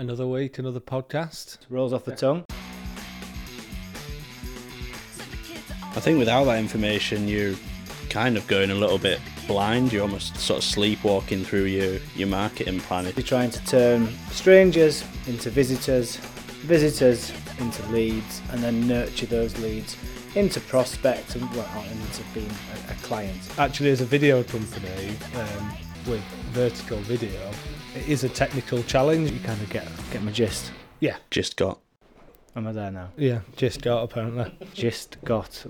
Another 0.00 0.26
week, 0.26 0.58
another 0.58 0.80
podcast. 0.80 1.58
Rolls 1.68 1.92
off 1.92 2.06
the 2.06 2.16
tongue. 2.16 2.42
I 5.94 6.00
think 6.00 6.18
without 6.18 6.44
that 6.44 6.58
information, 6.58 7.28
you're 7.28 7.54
kind 8.08 8.38
of 8.38 8.46
going 8.46 8.70
a 8.70 8.74
little 8.74 8.96
bit 8.96 9.20
blind. 9.46 9.92
You're 9.92 10.00
almost 10.00 10.38
sort 10.38 10.56
of 10.56 10.64
sleepwalking 10.64 11.44
through 11.44 11.64
your, 11.64 11.98
your 12.16 12.28
marketing 12.28 12.80
plan. 12.80 13.12
You're 13.14 13.26
trying 13.26 13.50
to 13.50 13.62
turn 13.66 14.08
strangers 14.30 15.04
into 15.26 15.50
visitors, 15.50 16.16
visitors 16.62 17.30
into 17.58 17.86
leads, 17.88 18.40
and 18.52 18.62
then 18.62 18.88
nurture 18.88 19.26
those 19.26 19.58
leads 19.58 19.98
into 20.34 20.60
prospects 20.60 21.34
and 21.34 21.42
well, 21.50 21.84
into 21.92 22.22
being 22.32 22.50
a, 22.88 22.92
a 22.92 22.94
client. 23.02 23.38
Actually, 23.58 23.90
as 23.90 24.00
a 24.00 24.06
video 24.06 24.42
company 24.44 25.14
um, 25.34 25.74
with 26.06 26.22
vertical 26.52 26.96
video, 27.00 27.50
it 27.94 28.08
is 28.08 28.24
a 28.24 28.28
technical 28.28 28.82
challenge. 28.84 29.30
You 29.30 29.40
kind 29.40 29.60
of 29.60 29.70
get 29.70 29.86
get 30.12 30.22
my 30.22 30.30
gist. 30.32 30.72
Yeah, 31.00 31.16
Just 31.30 31.56
got. 31.56 31.78
Am 32.56 32.66
I 32.66 32.72
there 32.72 32.90
now? 32.90 33.08
yeah, 33.16 33.40
just 33.56 33.80
got 33.82 34.02
apparently. 34.02 34.52
Just 34.74 35.16
got. 35.24 35.64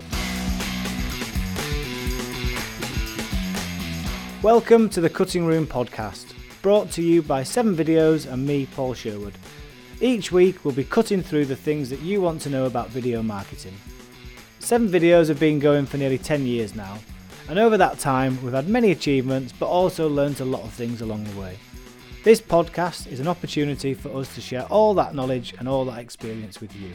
Welcome 4.41 4.89
to 4.89 5.01
the 5.01 5.09
Cutting 5.09 5.45
Room 5.45 5.67
Podcast, 5.67 6.33
brought 6.63 6.89
to 6.93 7.03
you 7.03 7.21
by 7.21 7.43
Seven 7.43 7.75
Videos 7.75 8.31
and 8.31 8.45
me, 8.45 8.65
Paul 8.75 8.95
Sherwood. 8.95 9.33
Each 10.01 10.31
week, 10.31 10.65
we'll 10.65 10.73
be 10.73 10.83
cutting 10.83 11.21
through 11.21 11.45
the 11.45 11.55
things 11.55 11.89
that 11.91 12.01
you 12.01 12.21
want 12.21 12.41
to 12.41 12.49
know 12.49 12.65
about 12.65 12.89
video 12.89 13.21
marketing. 13.21 13.75
Seven 14.57 14.89
Videos 14.89 15.27
have 15.27 15.39
been 15.39 15.59
going 15.59 15.85
for 15.85 15.97
nearly 15.97 16.17
10 16.17 16.47
years 16.47 16.73
now, 16.73 16.97
and 17.47 17.59
over 17.59 17.77
that 17.77 17.99
time, 17.99 18.41
we've 18.43 18.51
had 18.53 18.67
many 18.67 18.89
achievements 18.89 19.53
but 19.57 19.67
also 19.67 20.09
learnt 20.09 20.39
a 20.39 20.45
lot 20.45 20.63
of 20.63 20.73
things 20.73 21.01
along 21.01 21.23
the 21.25 21.39
way. 21.39 21.57
This 22.23 22.39
podcast 22.39 23.11
is 23.11 23.19
an 23.19 23.27
opportunity 23.27 23.95
for 23.95 24.15
us 24.15 24.35
to 24.35 24.41
share 24.41 24.65
all 24.65 24.93
that 24.93 25.15
knowledge 25.15 25.55
and 25.57 25.67
all 25.67 25.85
that 25.85 25.97
experience 25.97 26.61
with 26.61 26.75
you. 26.75 26.91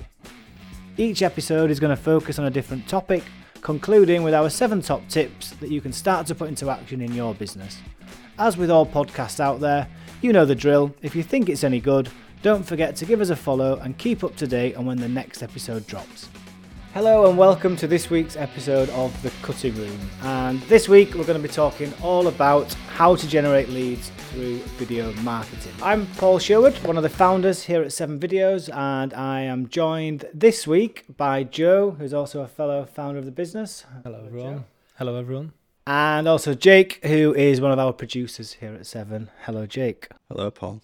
Each 0.97 1.21
episode 1.21 1.69
is 1.69 1.81
going 1.81 1.95
to 1.95 2.01
focus 2.01 2.39
on 2.39 2.45
a 2.45 2.51
different 2.51 2.87
topic, 2.87 3.25
concluding 3.61 4.23
with 4.23 4.35
our 4.35 4.49
seven 4.49 4.81
top 4.81 5.03
tips 5.09 5.51
that 5.55 5.69
you 5.69 5.81
can 5.81 5.93
start 5.93 6.29
to 6.29 6.37
put 6.37 6.49
into 6.49 6.71
action 6.71 7.01
in 7.01 7.13
your 7.13 7.35
business. 7.35 7.79
As 8.39 8.57
with 8.57 8.71
all 8.71 8.87
podcasts 8.87 9.41
out 9.41 9.59
there, 9.59 9.89
you 10.23 10.33
know 10.33 10.45
the 10.45 10.55
drill. 10.55 10.95
If 11.03 11.17
you 11.17 11.25
think 11.25 11.49
it's 11.49 11.65
any 11.65 11.81
good, 11.81 12.09
don't 12.43 12.63
forget 12.63 12.95
to 12.95 13.05
give 13.05 13.21
us 13.21 13.31
a 13.31 13.37
follow 13.37 13.81
and 13.81 13.99
keep 13.99 14.23
up 14.23 14.37
to 14.37 14.47
date 14.47 14.77
on 14.77 14.87
when 14.87 14.99
the 14.99 15.09
next 15.09 15.43
episode 15.43 15.89
drops. 15.89 16.29
Hello 16.97 17.29
and 17.29 17.37
welcome 17.37 17.77
to 17.77 17.87
this 17.87 18.09
week's 18.09 18.39
episode 18.39 18.89
of 18.89 19.13
The 19.23 19.29
Cutting 19.43 19.75
Room. 19.75 20.01
And 20.23 20.63
this 20.63 20.89
week 20.89 21.13
we're 21.13 21.27
going 21.27 21.39
to 21.39 21.47
be 21.47 21.53
talking 21.53 21.93
all 22.01 22.27
about 22.27 22.73
how 22.89 23.15
to 23.17 23.29
generate 23.29 23.69
leads 23.69 24.09
through 24.31 24.61
video 24.79 25.13
marketing. 25.17 25.75
I'm 25.83 26.07
Paul 26.17 26.39
Sherwood, 26.39 26.75
one 26.87 26.97
of 26.97 27.03
the 27.03 27.11
founders 27.11 27.65
here 27.65 27.83
at 27.83 27.93
Seven 27.93 28.19
Videos, 28.19 28.75
and 28.75 29.13
I 29.13 29.43
am 29.43 29.69
joined 29.69 30.25
this 30.33 30.67
week 30.67 31.05
by 31.19 31.45
Joe, 31.45 31.91
who's 31.91 32.15
also 32.15 32.41
a 32.41 32.49
fellow 32.49 32.87
founder 32.87 33.19
of 33.19 33.27
the 33.27 33.31
business. 33.31 33.85
Hello, 34.03 34.23
everyone. 34.25 34.65
Hello, 34.95 35.17
everyone. 35.17 35.53
And 35.87 36.27
also 36.27 36.55
Jake, 36.55 37.05
who 37.05 37.35
is 37.35 37.61
one 37.61 37.73
of 37.73 37.79
our 37.79 37.93
producers 37.93 38.55
here 38.55 38.73
at 38.73 38.87
Seven. 38.87 39.29
Hello, 39.43 39.67
Jake. 39.67 40.09
Hello, 40.31 40.51
Paul. 40.51 40.81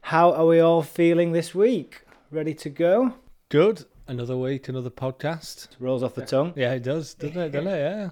How 0.00 0.32
are 0.32 0.46
we 0.46 0.58
all 0.58 0.82
feeling 0.82 1.30
this 1.30 1.54
week? 1.54 2.02
Ready 2.32 2.52
to 2.54 2.68
go? 2.68 3.14
Good. 3.48 3.84
Another 4.10 4.36
week, 4.36 4.68
another 4.68 4.90
podcast. 4.90 5.68
Rolls 5.78 6.02
off 6.02 6.16
the 6.16 6.26
tongue. 6.26 6.52
Yeah, 6.56 6.72
it 6.72 6.82
does, 6.82 7.14
doesn't 7.14 7.36
it? 7.40 7.50
Doesn't 7.52 7.68
it? 7.68 7.78
Yeah. 7.78 8.10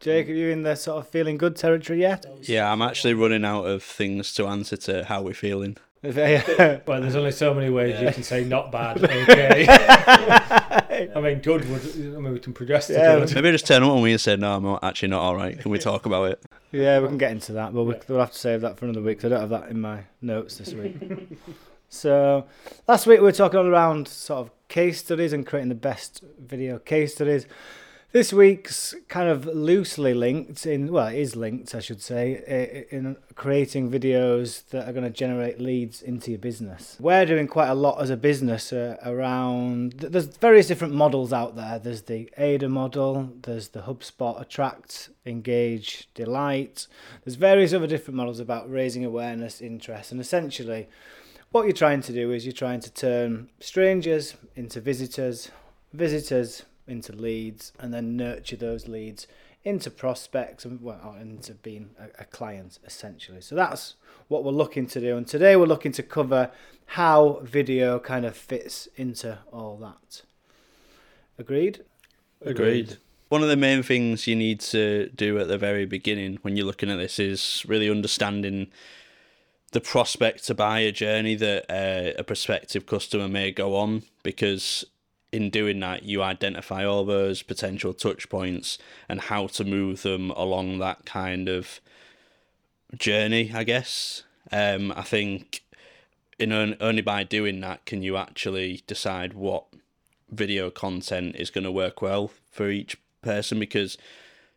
Jake, 0.00 0.28
are 0.28 0.32
you 0.32 0.48
in 0.48 0.64
the 0.64 0.74
sort 0.74 0.98
of 0.98 1.06
feeling 1.08 1.36
good 1.36 1.54
territory 1.54 2.00
yet? 2.00 2.26
Yeah, 2.42 2.72
I'm 2.72 2.82
actually 2.82 3.14
running 3.14 3.44
out 3.44 3.62
of 3.64 3.84
things 3.84 4.34
to 4.34 4.48
answer 4.48 4.76
to 4.78 5.04
how 5.04 5.22
we're 5.22 5.34
feeling. 5.34 5.76
Well, 6.02 7.00
there's 7.00 7.14
only 7.14 7.30
so 7.30 7.54
many 7.54 7.70
ways 7.70 8.00
you 8.00 8.10
can 8.10 8.24
say 8.24 8.42
not 8.42 8.72
bad. 8.72 8.96
Okay. 9.04 9.66
I 11.14 11.20
mean, 11.20 11.38
good. 11.38 11.68
would- 11.70 12.16
I 12.16 12.18
mean, 12.18 12.32
we 12.32 12.40
can 12.40 12.52
progress 12.52 12.88
to 12.88 12.94
Yeah, 12.94 13.20
good. 13.20 13.32
Maybe 13.36 13.52
just 13.52 13.66
turn 13.68 13.84
up 13.84 13.90
on 13.90 14.02
me 14.02 14.10
and 14.10 14.20
say, 14.20 14.34
no, 14.34 14.56
I'm 14.56 14.64
not, 14.64 14.82
actually 14.82 15.08
not 15.10 15.20
all 15.20 15.36
right. 15.36 15.56
Can 15.56 15.70
we 15.70 15.78
talk 15.78 16.04
about 16.06 16.32
it? 16.32 16.42
Yeah, 16.72 16.98
we 16.98 17.06
can 17.06 17.18
get 17.18 17.30
into 17.30 17.52
that, 17.52 17.72
but 17.72 17.84
we- 17.84 17.94
we'll 18.08 18.18
have 18.18 18.32
to 18.32 18.38
save 18.38 18.60
that 18.62 18.76
for 18.76 18.86
another 18.86 19.02
week 19.02 19.18
'cause 19.20 19.26
I 19.26 19.28
don't 19.36 19.40
have 19.40 19.50
that 19.50 19.70
in 19.70 19.80
my 19.80 20.00
notes 20.20 20.56
this 20.58 20.72
week. 20.74 20.96
So, 21.88 22.46
last 22.86 23.06
week 23.06 23.20
we 23.20 23.24
were 23.24 23.32
talking 23.32 23.58
all 23.58 23.66
around 23.66 24.08
sort 24.08 24.40
of 24.40 24.68
case 24.68 24.98
studies 24.98 25.32
and 25.32 25.46
creating 25.46 25.70
the 25.70 25.74
best 25.74 26.22
video 26.38 26.78
case 26.78 27.14
studies. 27.14 27.46
This 28.10 28.32
week's 28.32 28.94
kind 29.08 29.28
of 29.28 29.44
loosely 29.44 30.14
linked 30.14 30.64
in, 30.64 30.90
well, 30.90 31.08
it 31.08 31.18
is 31.18 31.36
linked, 31.36 31.74
I 31.74 31.80
should 31.80 32.00
say, 32.00 32.86
in 32.90 33.16
creating 33.34 33.90
videos 33.90 34.66
that 34.70 34.88
are 34.88 34.92
going 34.92 35.04
to 35.04 35.10
generate 35.10 35.60
leads 35.60 36.00
into 36.00 36.30
your 36.30 36.38
business. 36.38 36.96
We're 36.98 37.26
doing 37.26 37.46
quite 37.46 37.68
a 37.68 37.74
lot 37.74 38.00
as 38.00 38.08
a 38.08 38.16
business 38.16 38.72
uh, 38.72 38.96
around, 39.04 39.92
there's 39.92 40.24
various 40.24 40.68
different 40.68 40.94
models 40.94 41.34
out 41.34 41.54
there. 41.54 41.78
There's 41.78 42.02
the 42.02 42.30
AIDA 42.38 42.70
model, 42.70 43.30
there's 43.42 43.68
the 43.68 43.82
HubSpot 43.82 44.40
Attract, 44.40 45.10
Engage, 45.26 46.08
Delight. 46.14 46.86
There's 47.24 47.36
various 47.36 47.74
other 47.74 47.86
different 47.86 48.16
models 48.16 48.40
about 48.40 48.70
raising 48.70 49.04
awareness, 49.04 49.60
interest, 49.60 50.12
and 50.12 50.20
essentially 50.20 50.88
what 51.50 51.64
you're 51.64 51.72
trying 51.72 52.02
to 52.02 52.12
do 52.12 52.32
is 52.32 52.44
you're 52.44 52.52
trying 52.52 52.80
to 52.80 52.92
turn 52.92 53.48
strangers 53.60 54.34
into 54.54 54.80
visitors, 54.80 55.50
visitors 55.92 56.64
into 56.86 57.12
leads, 57.12 57.72
and 57.78 57.92
then 57.92 58.16
nurture 58.16 58.56
those 58.56 58.88
leads 58.88 59.26
into 59.64 59.90
prospects 59.90 60.64
and 60.64 60.80
well, 60.80 61.16
into 61.20 61.52
being 61.52 61.90
a, 61.98 62.22
a 62.22 62.24
client 62.24 62.78
essentially. 62.86 63.40
So 63.40 63.54
that's 63.54 63.94
what 64.28 64.44
we're 64.44 64.52
looking 64.52 64.86
to 64.88 65.00
do. 65.00 65.16
And 65.16 65.26
today 65.26 65.56
we're 65.56 65.66
looking 65.66 65.92
to 65.92 66.02
cover 66.02 66.50
how 66.86 67.40
video 67.42 67.98
kind 67.98 68.24
of 68.24 68.36
fits 68.36 68.88
into 68.96 69.38
all 69.52 69.76
that. 69.78 70.22
Agreed? 71.38 71.84
Agreed. 72.42 72.98
One 73.28 73.42
of 73.42 73.48
the 73.48 73.56
main 73.56 73.82
things 73.82 74.26
you 74.26 74.34
need 74.34 74.60
to 74.60 75.10
do 75.10 75.38
at 75.38 75.48
the 75.48 75.58
very 75.58 75.84
beginning 75.84 76.38
when 76.42 76.56
you're 76.56 76.66
looking 76.66 76.90
at 76.90 76.96
this 76.96 77.18
is 77.18 77.64
really 77.68 77.90
understanding 77.90 78.68
the 79.72 79.80
prospect 79.80 80.46
to 80.46 80.54
buy 80.54 80.80
a 80.80 80.92
journey 80.92 81.34
that 81.34 81.66
uh, 81.70 82.12
a 82.18 82.24
prospective 82.24 82.86
customer 82.86 83.28
may 83.28 83.50
go 83.50 83.76
on 83.76 84.02
because 84.22 84.84
in 85.30 85.50
doing 85.50 85.78
that 85.80 86.04
you 86.04 86.22
identify 86.22 86.84
all 86.84 87.04
those 87.04 87.42
potential 87.42 87.92
touch 87.92 88.28
points 88.28 88.78
and 89.08 89.22
how 89.22 89.46
to 89.46 89.64
move 89.64 90.02
them 90.02 90.30
along 90.30 90.78
that 90.78 91.04
kind 91.04 91.48
of 91.48 91.80
journey 92.96 93.52
i 93.54 93.62
guess. 93.62 94.22
Um, 94.50 94.92
i 94.96 95.02
think 95.02 95.62
in 96.38 96.52
on- 96.52 96.76
only 96.80 97.02
by 97.02 97.24
doing 97.24 97.60
that 97.60 97.84
can 97.84 98.02
you 98.02 98.16
actually 98.16 98.82
decide 98.86 99.34
what 99.34 99.64
video 100.30 100.70
content 100.70 101.36
is 101.36 101.50
going 101.50 101.64
to 101.64 101.72
work 101.72 102.00
well 102.00 102.30
for 102.50 102.70
each 102.70 102.96
person 103.20 103.58
because 103.58 103.98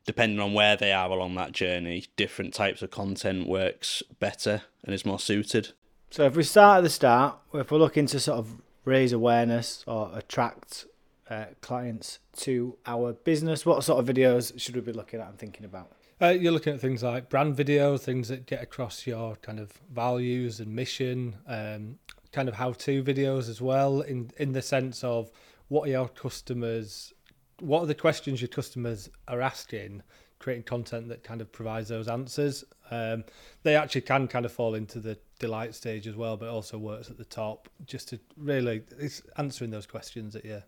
depending 0.06 0.40
on 0.40 0.54
where 0.54 0.76
they 0.76 0.92
are 0.92 1.10
along 1.10 1.36
that 1.36 1.52
journey, 1.52 2.06
different 2.16 2.54
types 2.54 2.82
of 2.82 2.92
content 2.92 3.48
works 3.48 4.02
better 4.20 4.64
and 4.84 4.94
is 4.94 5.06
more 5.06 5.20
suited. 5.20 5.74
So 6.10 6.26
if 6.26 6.36
we 6.36 6.44
start 6.44 6.80
at 6.80 6.84
the 6.84 6.90
start, 6.90 7.38
if 7.54 7.72
we're 7.72 7.78
looking 7.78 8.06
to 8.08 8.20
sort 8.20 8.40
of 8.40 8.62
raise 8.84 9.14
awareness 9.14 9.84
or 9.88 10.12
attract 10.14 10.86
uh, 11.30 11.46
clients 11.62 12.20
to 12.38 12.78
our 12.86 13.14
business, 13.14 13.66
what 13.66 13.84
sort 13.84 14.00
of 14.00 14.14
videos 14.14 14.60
should 14.60 14.76
we 14.76 14.82
be 14.82 14.92
looking 14.92 15.22
at 15.22 15.30
and 15.30 15.40
thinking 15.40 15.66
about? 15.66 15.92
Uh, 16.22 16.30
you're 16.30 16.52
looking 16.52 16.74
at 16.74 16.80
things 16.80 17.02
like 17.02 17.30
brand 17.30 17.56
video, 17.56 17.98
things 17.98 18.28
that 18.28 18.46
get 18.46 18.62
across 18.62 19.08
your 19.08 19.38
kind 19.38 19.60
of 19.60 19.72
values 19.92 20.60
and 20.60 20.76
mission, 20.76 21.36
um, 21.48 21.98
kind 22.32 22.48
of 22.48 22.56
how-to 22.56 23.04
videos 23.04 23.50
as 23.50 23.60
well, 23.62 24.02
in 24.02 24.32
in 24.38 24.52
the 24.52 24.62
sense 24.62 25.04
of 25.04 25.32
what 25.68 25.88
are 25.88 25.92
your 25.92 26.10
customers, 26.10 27.14
what 27.62 27.82
are 27.82 27.86
the 27.86 27.96
questions 27.96 28.42
your 28.42 28.48
customers 28.48 29.10
are 29.28 29.42
asking, 29.42 30.04
creating 30.40 30.64
content 30.64 31.08
that 31.10 31.24
kind 31.24 31.42
of 31.42 31.52
provides 31.52 31.88
those 31.90 32.08
answers. 32.08 32.64
Um, 32.90 33.24
they 33.64 33.76
actually 33.76 34.02
can 34.02 34.28
kind 34.28 34.46
of 34.46 34.52
fall 34.52 34.76
into 34.76 35.00
the 35.00 35.18
delight 35.40 35.76
stage 35.76 36.08
as 36.08 36.16
well, 36.16 36.36
but 36.36 36.50
also 36.50 36.78
works 36.78 37.10
at 37.10 37.18
the 37.18 37.26
top 37.26 37.70
just 37.86 38.10
to 38.10 38.20
really 38.36 38.82
it's 39.00 39.22
answering 39.38 39.70
those 39.72 39.86
questions 39.86 40.34
that 40.34 40.44
you 40.44 40.62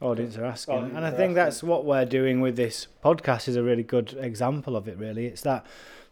Audience 0.00 0.36
are 0.36 0.44
asking, 0.44 0.74
Audience 0.76 0.96
and 0.96 1.04
I 1.04 1.10
think 1.10 1.34
that's 1.34 1.60
what 1.60 1.84
we're 1.84 2.04
doing 2.04 2.40
with 2.40 2.54
this 2.54 2.86
podcast 3.04 3.48
is 3.48 3.56
a 3.56 3.64
really 3.64 3.82
good 3.82 4.16
example 4.20 4.76
of 4.76 4.86
it. 4.86 4.96
Really, 4.96 5.26
it's 5.26 5.42
that 5.42 5.66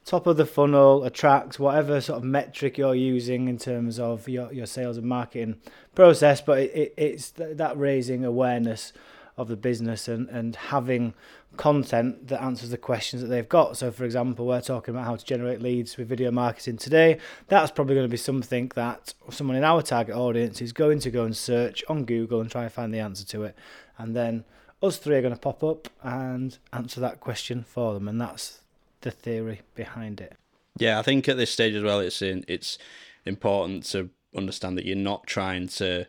top 0.05 0.26
of 0.26 0.37
the 0.37 0.46
funnel, 0.46 1.05
attract 1.05 1.61
whatever 1.61 2.00
sort 2.00 2.19
of 2.19 2.25
metric 2.25 2.79
you're 2.79 2.96
using 2.96 3.46
in 3.46 3.58
terms 3.58 4.00
of 4.00 4.29
your 4.29 4.52
your 4.52 4.67
sales 4.67 4.96
and 4.96 5.06
marketing 5.06 5.61
process, 5.94 6.40
but 6.40 6.58
it, 6.58 6.75
it, 6.75 6.94
it's 6.96 7.31
th- 7.31 7.56
that 7.58 7.79
raising 7.79 8.25
awareness 8.25 8.93
of 9.37 9.49
the 9.49 9.56
business 9.56 10.09
and, 10.09 10.29
and 10.31 10.56
having 10.56 11.12
content 11.56 12.29
that 12.29 12.43
answers 12.43 12.71
the 12.71 12.79
questions 12.79 13.23
that 13.23 13.29
they've 13.29 13.49
got. 13.49 13.77
So, 13.77 13.91
for 13.91 14.05
example, 14.05 14.47
we're 14.47 14.61
talking 14.61 14.94
about 14.94 15.05
how 15.05 15.17
to 15.17 15.25
generate 15.25 15.61
leads 15.61 15.97
with 15.97 16.09
video 16.09 16.31
marketing 16.31 16.79
today. 16.79 17.19
That's 17.49 17.71
probably 17.71 17.94
going 17.94 18.06
to 18.06 18.11
be 18.11 18.17
something 18.17 18.73
that 18.75 19.15
someone 19.31 19.56
in 19.56 19.65
our 19.65 19.83
target 19.83 20.15
audience 20.15 20.62
is 20.62 20.73
going 20.73 21.00
to 21.00 21.11
go 21.11 21.25
and 21.25 21.37
search 21.37 21.85
on 21.88 22.05
Google 22.05 22.41
and 22.41 22.50
try 22.50 22.65
and 22.65 22.73
find 22.73 22.93
the 22.93 22.99
answer 22.99 23.27
to 23.27 23.44
it. 23.44 23.56
And 23.99 24.17
then 24.17 24.44
us 24.83 24.99
three 24.99 25.17
are 25.17 25.23
going 25.23 25.35
to 25.35 25.41
pop 25.41 25.62
up 25.62 25.88
and 26.03 26.56
answer 26.73 27.00
that 27.00 27.21
question 27.21 27.62
for 27.62 27.94
them. 27.94 28.09
And 28.09 28.21
that's 28.21 28.61
the 29.03 29.11
theory 29.11 29.62
behind 29.75 30.21
it. 30.21 30.35
Yeah, 30.79 30.99
I 30.99 31.03
think 31.03 31.29
at 31.29 31.37
this 31.37 31.50
stage 31.50 31.75
as 31.75 31.83
well, 31.83 32.00
it's 32.00 32.21
in, 32.21 32.44
it's 32.49 32.79
important 33.25 33.85
to 33.87 34.11
understand 34.35 34.77
that 34.77 34.85
you're 34.85 34.97
not 34.97 35.27
trying 35.27 35.69
to 35.69 36.06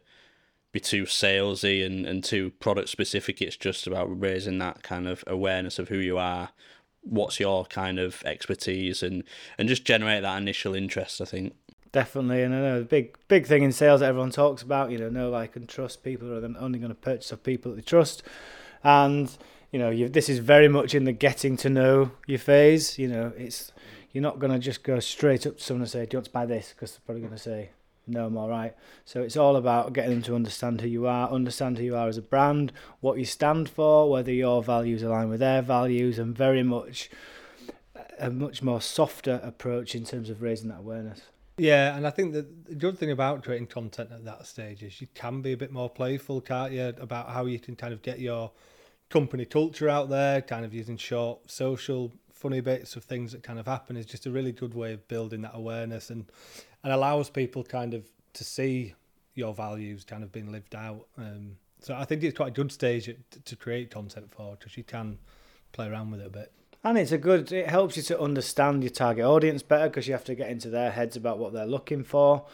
be 0.78 0.80
too 0.80 1.04
salesy 1.04 1.86
and, 1.86 2.06
and 2.06 2.24
too 2.24 2.52
product 2.52 2.90
specific. 2.90 3.42
It's 3.42 3.58
just 3.58 3.88
about 3.88 4.06
raising 4.20 4.60
that 4.60 4.84
kind 4.84 5.08
of 5.08 5.24
awareness 5.28 5.80
of 5.80 5.90
who 5.90 5.98
you 5.98 6.18
are, 6.18 6.50
what's 7.02 7.40
your 7.40 7.66
kind 7.66 8.00
of 8.00 8.22
expertise, 8.26 9.02
and 9.02 9.24
and 9.58 9.68
just 9.68 9.86
generate 9.86 10.22
that 10.22 10.38
initial 10.38 10.76
interest. 10.76 11.22
I 11.22 11.26
think 11.26 11.56
definitely, 11.92 12.44
and 12.44 12.54
I 12.54 12.60
know 12.60 12.80
the 12.80 12.86
big 12.86 13.18
big 13.28 13.48
thing 13.48 13.64
in 13.64 13.72
sales 13.72 14.02
that 14.02 14.10
everyone 14.10 14.32
talks 14.32 14.62
about. 14.62 14.92
You 14.92 15.00
know, 15.00 15.10
know 15.10 15.30
like 15.30 15.56
and 15.56 15.68
trust 15.68 16.04
people 16.04 16.32
are 16.32 16.58
only 16.60 16.80
going 16.80 16.90
to 16.90 16.96
purchase 16.96 17.32
of 17.32 17.44
people 17.44 17.72
that 17.72 17.78
they 17.78 17.82
trust, 17.82 18.24
and 18.84 19.36
you 19.72 19.80
know, 19.80 20.08
this 20.08 20.30
is 20.30 20.40
very 20.40 20.68
much 20.68 20.96
in 20.96 21.04
the 21.04 21.12
getting 21.12 21.58
to 21.58 21.70
know 21.70 22.12
you 22.28 22.38
phase. 22.38 23.00
You 23.00 23.08
know, 23.08 23.34
it's 23.36 23.72
you're 24.12 24.22
not 24.22 24.40
going 24.40 24.54
to 24.54 24.60
just 24.60 24.84
go 24.84 25.00
straight 25.00 25.46
up 25.48 25.58
to 25.58 25.64
someone 25.64 25.82
and 25.82 25.92
say, 25.92 26.06
"Do 26.06 26.16
you 26.16 26.18
want 26.20 26.26
to 26.26 26.32
buy 26.32 26.46
this?" 26.46 26.70
Because 26.70 26.92
they're 26.92 27.02
probably 27.06 27.22
going 27.22 27.34
to 27.34 27.40
say, 27.40 27.70
"No, 28.07 28.27
I'm 28.27 28.38
all 28.38 28.50
right." 28.50 28.75
So 29.06 29.21
it's 29.21 29.38
all 29.38 29.56
about 29.56 29.94
getting 29.94 30.12
them 30.12 30.21
to 30.24 30.36
understand 30.36 30.81
who 30.81 30.88
you 30.88 31.07
are, 31.07 31.30
understand 31.30 31.77
who 31.77 31.83
you 31.83 31.95
are 31.95 32.07
as 32.07 32.18
a 32.18 32.21
brand, 32.21 32.71
what 33.00 33.19
you 33.19 33.25
stand 33.25 33.69
for, 33.69 34.09
whether 34.09 34.31
your 34.31 34.63
values 34.63 35.04
align 35.04 35.30
with 35.30 35.39
their 35.39 35.62
values, 35.62 36.18
and 36.19 36.36
very 36.36 36.63
much 36.63 37.09
a 38.19 38.30
much 38.30 38.63
more 38.63 38.81
softer 38.81 39.39
approach 39.44 39.94
in 39.95 40.04
terms 40.04 40.30
of 40.30 40.42
raising 40.42 40.69
that 40.69 40.80
awareness. 40.80 41.21
Yeah, 41.57 41.95
and 41.95 42.06
I 42.06 42.12
think 42.12 42.33
that 42.33 42.65
the 42.65 42.75
good 42.75 43.00
thing 43.00 43.09
about 43.09 43.44
creating 43.44 43.68
content 43.68 44.12
at 44.12 44.25
that 44.25 44.45
stage 44.45 44.83
is 44.83 45.01
you 45.01 45.07
can 45.15 45.42
be 45.42 45.54
a 45.54 45.57
bit 45.57 45.71
more 45.71 45.89
playful, 45.89 46.39
can't 46.42 46.71
you? 46.71 46.94
About 47.00 47.30
how 47.30 47.45
you 47.45 47.59
can 47.59 47.75
kind 47.75 47.94
of 47.94 48.04
get 48.04 48.19
your 48.19 48.51
company 49.09 49.45
culture 49.45 49.89
out 49.89 50.09
there, 50.09 50.42
kind 50.42 50.65
of 50.65 50.74
using 50.74 50.98
short 50.98 51.50
social 51.50 52.12
funny 52.31 52.62
bits 52.62 52.95
of 52.95 53.04
things 53.04 53.31
that 53.31 53.42
kind 53.42 53.57
of 53.57 53.65
happen 53.65 53.98
is 53.98 54.06
just 54.06 54.27
a 54.27 54.31
really 54.31 54.51
good 54.51 54.75
way 54.75 54.94
of 54.94 55.07
building 55.07 55.42
that 55.42 55.56
awareness 55.56 56.12
and 56.12 56.25
and 56.88 56.94
allows 56.94 57.30
people 57.30 57.66
kind 57.66 57.94
of 57.94 58.07
to 58.31 58.45
see 58.45 58.94
your 59.34 59.54
values 59.54 60.06
kind 60.06 60.24
of 60.24 60.31
being 60.31 60.54
lived 60.54 60.74
out. 60.74 61.06
Um, 61.18 61.57
so 61.81 61.94
I 61.94 62.06
think 62.06 62.24
it's 62.24 62.38
quite 62.38 62.48
a 62.48 62.51
good 62.51 62.72
stage 62.72 63.13
to 63.44 63.56
create 63.57 63.92
content 63.92 64.31
for 64.31 64.56
because 64.56 64.78
you 64.78 64.86
can 64.86 65.18
play 65.74 65.89
around 65.89 66.12
with 66.12 66.22
it 66.22 66.28
a 66.28 66.30
bit. 66.30 66.54
And 66.86 66.98
it's 66.98 67.12
a 67.12 67.18
good. 67.18 67.51
It 67.51 67.68
helps 67.68 67.98
you 67.98 68.04
to 68.04 68.22
understand 68.22 68.84
your 68.84 68.89
target 68.89 69.25
audience 69.25 69.63
better 69.63 69.89
because 69.89 70.07
you 70.07 70.13
have 70.13 70.24
to 70.24 70.36
get 70.36 70.50
into 70.50 70.69
their 70.69 70.92
heads 70.92 71.18
about 71.18 71.39
what 71.39 71.51
they're 71.51 71.68
looking 71.68 72.06
for 72.06 72.45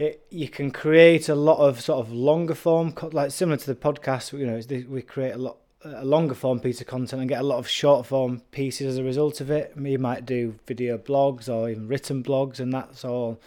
it, 0.00 0.26
you 0.30 0.48
can 0.48 0.70
create 0.70 1.28
a 1.28 1.34
lot 1.34 1.58
of 1.58 1.80
sort 1.80 2.04
of 2.04 2.12
longer 2.12 2.54
form, 2.54 2.94
like 3.12 3.30
similar 3.30 3.58
to 3.58 3.66
the 3.66 3.74
podcast. 3.74 4.36
You 4.36 4.46
know, 4.46 4.86
we 4.88 5.02
create 5.02 5.32
a 5.32 5.38
lot 5.38 5.58
a 5.84 6.04
longer 6.04 6.34
form 6.34 6.60
piece 6.60 6.80
of 6.80 6.86
content 6.86 7.20
and 7.20 7.28
get 7.28 7.40
a 7.40 7.46
lot 7.46 7.58
of 7.58 7.68
short 7.68 8.06
form 8.06 8.40
pieces 8.50 8.86
as 8.86 8.98
a 8.98 9.04
result 9.04 9.40
of 9.40 9.50
it. 9.50 9.72
You 9.80 9.98
might 9.98 10.26
do 10.26 10.56
video 10.66 10.98
blogs 10.98 11.48
or 11.48 11.68
even 11.68 11.88
written 11.88 12.22
blogs, 12.22 12.60
and 12.60 12.72
that's 12.72 13.04
all. 13.04 13.40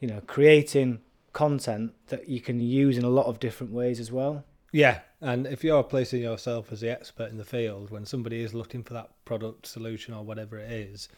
You 0.00 0.08
know, 0.08 0.20
creating 0.26 1.00
content 1.32 1.92
that 2.08 2.28
you 2.28 2.40
can 2.40 2.60
use 2.60 2.98
in 2.98 3.04
a 3.04 3.08
lot 3.08 3.26
of 3.26 3.38
different 3.38 3.72
ways 3.72 4.00
as 4.00 4.10
well. 4.10 4.44
Yeah, 4.72 5.00
and 5.20 5.46
if 5.46 5.62
you're 5.62 5.82
placing 5.82 6.22
yourself 6.22 6.72
as 6.72 6.80
the 6.80 6.90
expert 6.90 7.30
in 7.30 7.36
the 7.36 7.44
field, 7.44 7.90
when 7.90 8.06
somebody 8.06 8.42
is 8.42 8.54
looking 8.54 8.82
for 8.82 8.94
that 8.94 9.10
product 9.24 9.66
solution 9.66 10.14
or 10.14 10.24
whatever 10.24 10.58
it 10.58 10.72
is, 10.72 11.08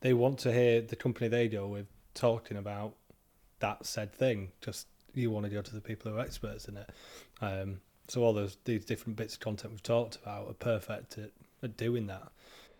they 0.00 0.12
want 0.12 0.38
to 0.40 0.52
hear 0.52 0.80
the 0.80 0.96
company 0.96 1.28
they 1.28 1.46
deal 1.46 1.68
with 1.68 1.86
talking 2.14 2.56
about 2.56 2.94
that 3.60 3.86
said 3.86 4.12
thing. 4.12 4.50
Just 4.60 4.86
you 5.14 5.30
want 5.30 5.44
to 5.44 5.50
go 5.50 5.62
to 5.62 5.74
the 5.74 5.80
people 5.80 6.10
who 6.10 6.18
are 6.18 6.22
experts 6.22 6.66
in 6.66 6.76
it. 6.76 6.90
Um, 7.40 7.80
so 8.08 8.22
all 8.22 8.32
those 8.32 8.56
these 8.64 8.84
different 8.84 9.16
bits 9.16 9.34
of 9.34 9.40
content 9.40 9.72
we've 9.72 9.82
talked 9.82 10.16
about 10.16 10.48
are 10.48 10.54
perfect 10.54 11.18
at, 11.18 11.30
at 11.62 11.76
doing 11.76 12.06
that. 12.06 12.28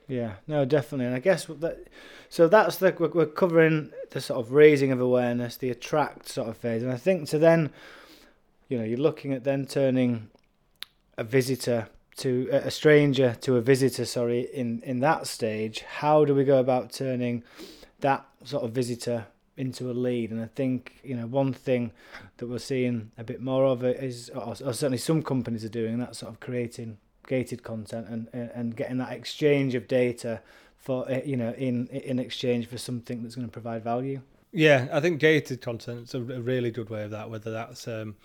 Yeah, 0.08 0.34
no, 0.46 0.64
definitely, 0.64 1.06
and 1.06 1.14
I 1.14 1.20
guess 1.20 1.46
that. 1.46 1.88
So 2.28 2.48
that's 2.48 2.76
the 2.76 2.94
we're, 2.98 3.08
we're 3.08 3.26
covering 3.26 3.92
the 4.10 4.20
sort 4.20 4.44
of 4.44 4.52
raising 4.52 4.92
of 4.92 5.00
awareness, 5.00 5.56
the 5.56 5.70
attract 5.70 6.28
sort 6.28 6.48
of 6.48 6.56
phase, 6.56 6.82
and 6.82 6.92
I 6.92 6.96
think 6.96 7.28
to 7.30 7.38
then, 7.38 7.70
you 8.68 8.78
know, 8.78 8.84
you're 8.84 8.98
looking 8.98 9.32
at 9.32 9.44
then 9.44 9.66
turning 9.66 10.28
a 11.16 11.24
visitor 11.24 11.88
to 12.16 12.48
a 12.52 12.70
stranger 12.70 13.36
to 13.40 13.56
a 13.56 13.60
visitor. 13.60 14.04
Sorry, 14.04 14.40
in 14.52 14.82
in 14.82 15.00
that 15.00 15.26
stage, 15.26 15.80
how 15.80 16.24
do 16.24 16.34
we 16.34 16.44
go 16.44 16.58
about 16.58 16.92
turning 16.92 17.44
that 18.00 18.26
sort 18.44 18.64
of 18.64 18.72
visitor 18.72 19.26
into 19.56 19.90
a 19.90 19.92
lead. 19.92 20.30
And 20.30 20.40
I 20.40 20.46
think 20.46 21.00
you 21.02 21.16
know 21.16 21.26
one 21.26 21.52
thing 21.52 21.92
that 22.38 22.46
we're 22.46 22.58
seeing 22.58 23.10
a 23.18 23.24
bit 23.24 23.40
more 23.40 23.64
of 23.64 23.84
it 23.84 24.02
is, 24.02 24.30
or, 24.30 24.54
or 24.64 24.72
certainly 24.72 24.98
some 24.98 25.22
companies 25.22 25.64
are 25.64 25.70
doing 25.70 25.98
that 25.98 26.16
sort 26.16 26.32
of 26.32 26.40
creating 26.40 26.98
gated 27.26 27.62
content 27.62 28.08
and 28.08 28.28
and 28.32 28.76
getting 28.76 28.98
that 28.98 29.12
exchange 29.12 29.74
of 29.74 29.86
data 29.86 30.40
for 30.76 31.08
eh, 31.08 31.22
you 31.24 31.36
know 31.36 31.52
in 31.52 31.86
in 31.88 32.18
exchange 32.18 32.66
for 32.66 32.78
something 32.78 33.22
that's 33.22 33.34
going 33.34 33.46
to 33.46 33.52
provide 33.52 33.84
value. 33.84 34.20
Yeah, 34.52 34.88
I 34.92 35.00
think 35.00 35.18
gated 35.18 35.62
content 35.62 36.02
is 36.02 36.14
a 36.14 36.20
really 36.20 36.70
good 36.70 36.90
way 36.90 37.04
of 37.04 37.10
that. 37.12 37.30
Whether 37.30 37.50
that's 37.52 37.88
um, 37.88 38.16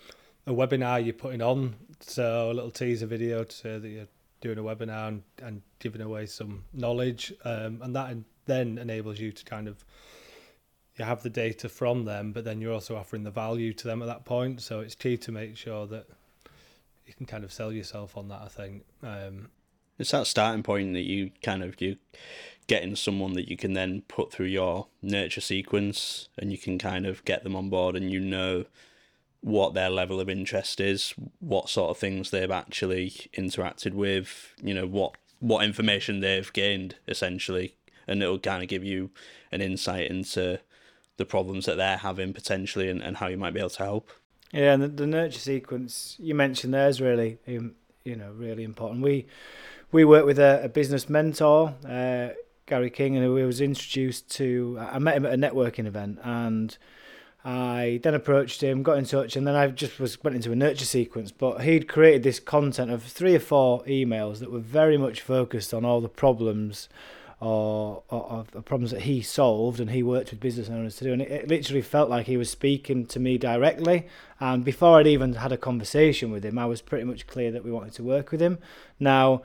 a 0.45 0.51
webinar 0.51 1.03
you're 1.03 1.13
putting 1.13 1.41
on, 1.41 1.75
so 2.01 2.51
a 2.51 2.53
little 2.53 2.71
teaser 2.71 3.05
video 3.05 3.45
to 3.45 3.55
say 3.55 3.79
that 3.79 3.87
you're 3.87 4.07
doing 4.41 4.57
a 4.57 4.61
webinar 4.61 5.07
and, 5.07 5.23
and 5.41 5.61
giving 5.79 6.01
away 6.01 6.25
some 6.25 6.65
knowledge, 6.73 7.33
um, 7.45 7.81
and 7.81 7.95
that 7.95 8.17
then 8.45 8.77
enables 8.77 9.19
you 9.19 9.31
to 9.31 9.45
kind 9.45 9.67
of 9.67 9.85
you 10.97 11.05
have 11.05 11.23
the 11.23 11.29
data 11.29 11.69
from 11.69 12.05
them, 12.05 12.31
but 12.31 12.43
then 12.43 12.59
you're 12.59 12.73
also 12.73 12.95
offering 12.95 13.23
the 13.23 13.31
value 13.31 13.73
to 13.73 13.87
them 13.87 14.01
at 14.01 14.07
that 14.07 14.25
point. 14.25 14.61
So 14.61 14.79
it's 14.79 14.95
key 14.95 15.17
to 15.17 15.31
make 15.31 15.55
sure 15.55 15.85
that 15.87 16.07
you 17.05 17.13
can 17.13 17.25
kind 17.25 17.43
of 17.43 17.53
sell 17.53 17.71
yourself 17.71 18.17
on 18.17 18.27
that. 18.29 18.41
I 18.41 18.47
think 18.47 18.83
um, 19.03 19.49
it's 19.99 20.11
that 20.11 20.27
starting 20.27 20.63
point 20.63 20.93
that 20.93 21.05
you 21.05 21.31
kind 21.41 21.63
of 21.63 21.79
you 21.81 21.97
getting 22.67 22.95
someone 22.95 23.33
that 23.33 23.47
you 23.47 23.55
can 23.55 23.73
then 23.73 24.01
put 24.07 24.31
through 24.31 24.47
your 24.47 24.87
nurture 25.01 25.41
sequence, 25.41 26.29
and 26.37 26.51
you 26.51 26.57
can 26.57 26.77
kind 26.77 27.05
of 27.05 27.23
get 27.25 27.43
them 27.43 27.55
on 27.55 27.69
board, 27.69 27.95
and 27.95 28.11
you 28.11 28.19
know 28.19 28.65
what 29.41 29.73
their 29.73 29.89
level 29.89 30.19
of 30.19 30.29
interest 30.29 30.81
is, 30.81 31.13
what 31.39 31.69
sort 31.69 31.91
of 31.91 31.97
things 31.97 32.31
they've 32.31 32.51
actually 32.51 33.09
interacted 33.37 33.93
with, 33.93 34.53
you 34.61 34.73
know 34.73 34.87
what 34.87 35.15
what 35.39 35.63
information 35.63 36.19
they've 36.19 36.51
gained 36.53 36.95
essentially, 37.07 37.75
and 38.07 38.21
it'll 38.21 38.39
kind 38.39 38.63
of 38.63 38.69
give 38.69 38.83
you 38.83 39.11
an 39.51 39.61
insight 39.61 40.09
into 40.09 40.59
the 41.17 41.25
problems 41.25 41.65
that 41.65 41.77
they're 41.77 41.97
having 41.97 42.33
potentially 42.33 42.89
and, 42.89 43.01
and 43.01 43.17
how 43.17 43.27
you 43.27 43.37
might 43.37 43.53
be 43.53 43.59
able 43.59 43.69
to 43.71 43.83
help. 43.83 44.09
Yeah, 44.51 44.73
and 44.73 44.83
the, 44.83 44.87
the 44.87 45.07
nurture 45.07 45.39
sequence 45.39 46.15
you 46.19 46.33
mentioned 46.33 46.73
there 46.73 46.87
is 46.87 47.01
really, 47.01 47.37
um, 47.47 47.75
you 48.05 48.15
know, 48.15 48.31
really 48.31 48.63
important. 48.63 49.01
We 49.01 49.25
we 49.91 50.05
work 50.05 50.25
with 50.25 50.39
a, 50.39 50.61
a 50.63 50.69
business 50.69 51.09
mentor, 51.09 51.73
uh, 51.87 52.29
Gary 52.65 52.89
King, 52.89 53.15
and 53.15 53.25
who 53.25 53.33
was 53.33 53.61
introduced 53.61 54.29
to. 54.35 54.77
I 54.79 54.99
met 54.99 55.17
him 55.17 55.25
at 55.25 55.33
a 55.33 55.37
networking 55.37 55.85
event, 55.85 56.19
and 56.23 56.77
I 57.43 57.99
then 58.03 58.13
approached 58.13 58.61
him, 58.61 58.83
got 58.83 58.97
in 58.97 59.05
touch, 59.05 59.35
and 59.35 59.45
then 59.45 59.55
I 59.55 59.67
just 59.67 59.99
was 59.99 60.21
went 60.23 60.35
into 60.35 60.51
a 60.51 60.55
nurture 60.55 60.85
sequence. 60.85 61.31
But 61.31 61.63
he'd 61.63 61.87
created 61.87 62.23
this 62.23 62.39
content 62.39 62.91
of 62.91 63.03
three 63.03 63.35
or 63.35 63.39
four 63.39 63.83
emails 63.83 64.39
that 64.39 64.51
were 64.51 64.59
very 64.59 64.97
much 64.97 65.21
focused 65.21 65.73
on 65.73 65.83
all 65.83 65.99
the 65.99 66.09
problems 66.09 66.87
or, 67.39 68.03
or, 68.09 68.45
or, 68.55 68.61
problems 68.63 68.89
that 68.91 69.01
he 69.01 69.21
solved 69.21 69.79
and 69.79 69.91
he 69.91 70.01
worked 70.01 70.31
with 70.31 70.39
business 70.39 70.69
owners 70.69 70.95
to 70.95 71.03
do. 71.03 71.13
And 71.13 71.21
it, 71.21 71.31
it, 71.31 71.47
literally 71.47 71.83
felt 71.83 72.09
like 72.09 72.25
he 72.25 72.35
was 72.35 72.49
speaking 72.49 73.05
to 73.07 73.19
me 73.19 73.37
directly. 73.37 74.07
And 74.39 74.65
before 74.65 74.97
I'd 74.97 75.07
even 75.07 75.33
had 75.33 75.51
a 75.51 75.57
conversation 75.57 76.31
with 76.31 76.43
him, 76.43 76.57
I 76.57 76.65
was 76.65 76.81
pretty 76.81 77.03
much 77.05 77.27
clear 77.27 77.51
that 77.51 77.63
we 77.63 77.71
wanted 77.71 77.93
to 77.93 78.03
work 78.03 78.31
with 78.31 78.41
him. 78.41 78.57
Now, 78.99 79.43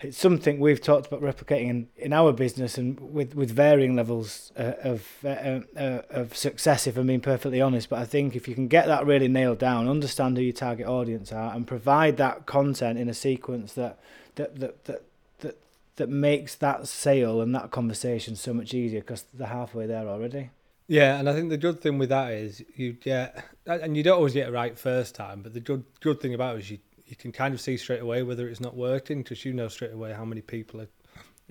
it's 0.00 0.18
something 0.18 0.58
we've 0.58 0.80
talked 0.80 1.06
about 1.06 1.22
replicating 1.22 1.70
in, 1.70 1.88
in 1.96 2.12
our 2.12 2.32
business 2.32 2.76
and 2.76 2.98
with, 2.98 3.34
with 3.34 3.50
varying 3.50 3.94
levels 3.94 4.52
uh, 4.58 4.72
of 4.82 5.08
uh, 5.24 5.60
uh, 5.76 6.02
of 6.10 6.36
success, 6.36 6.86
if 6.86 6.96
I'm 6.96 7.06
being 7.06 7.20
perfectly 7.20 7.60
honest. 7.60 7.88
But 7.88 8.00
I 8.00 8.04
think 8.04 8.34
if 8.34 8.48
you 8.48 8.54
can 8.54 8.68
get 8.68 8.86
that 8.86 9.06
really 9.06 9.28
nailed 9.28 9.58
down, 9.58 9.88
understand 9.88 10.36
who 10.36 10.42
your 10.42 10.52
target 10.52 10.86
audience 10.86 11.32
are, 11.32 11.54
and 11.54 11.66
provide 11.66 12.16
that 12.18 12.44
content 12.44 12.98
in 12.98 13.08
a 13.08 13.14
sequence 13.14 13.72
that 13.74 13.98
that 14.34 14.58
that, 14.60 14.84
that 14.84 15.02
that 15.96 16.08
makes 16.08 16.54
that 16.56 16.88
sale 16.88 17.40
and 17.40 17.54
that 17.54 17.70
conversation 17.70 18.36
so 18.36 18.52
much 18.52 18.74
easier 18.74 19.00
because 19.00 19.24
they're 19.32 19.46
halfway 19.46 19.86
there 19.86 20.08
already. 20.08 20.50
Yeah, 20.86 21.18
and 21.18 21.28
I 21.28 21.32
think 21.32 21.48
the 21.48 21.56
good 21.56 21.80
thing 21.80 21.98
with 21.98 22.10
that 22.10 22.32
is 22.32 22.62
you 22.76 22.92
get, 22.92 23.42
and 23.66 23.96
you 23.96 24.02
don't 24.02 24.16
always 24.16 24.34
get 24.34 24.48
it 24.48 24.52
right 24.52 24.78
first 24.78 25.14
time, 25.14 25.40
but 25.42 25.54
the 25.54 25.60
good 25.60 25.84
good 26.00 26.20
thing 26.20 26.34
about 26.34 26.56
it 26.56 26.60
is 26.60 26.70
you 26.72 26.78
you 27.06 27.16
can 27.16 27.32
kind 27.32 27.54
of 27.54 27.60
see 27.60 27.76
straight 27.76 28.00
away 28.00 28.22
whether 28.22 28.48
it's 28.48 28.60
not 28.60 28.74
working 28.74 29.22
because 29.22 29.44
you 29.44 29.52
know 29.52 29.68
straight 29.68 29.92
away 29.92 30.12
how 30.12 30.24
many 30.24 30.40
people 30.40 30.80
are 30.80 30.88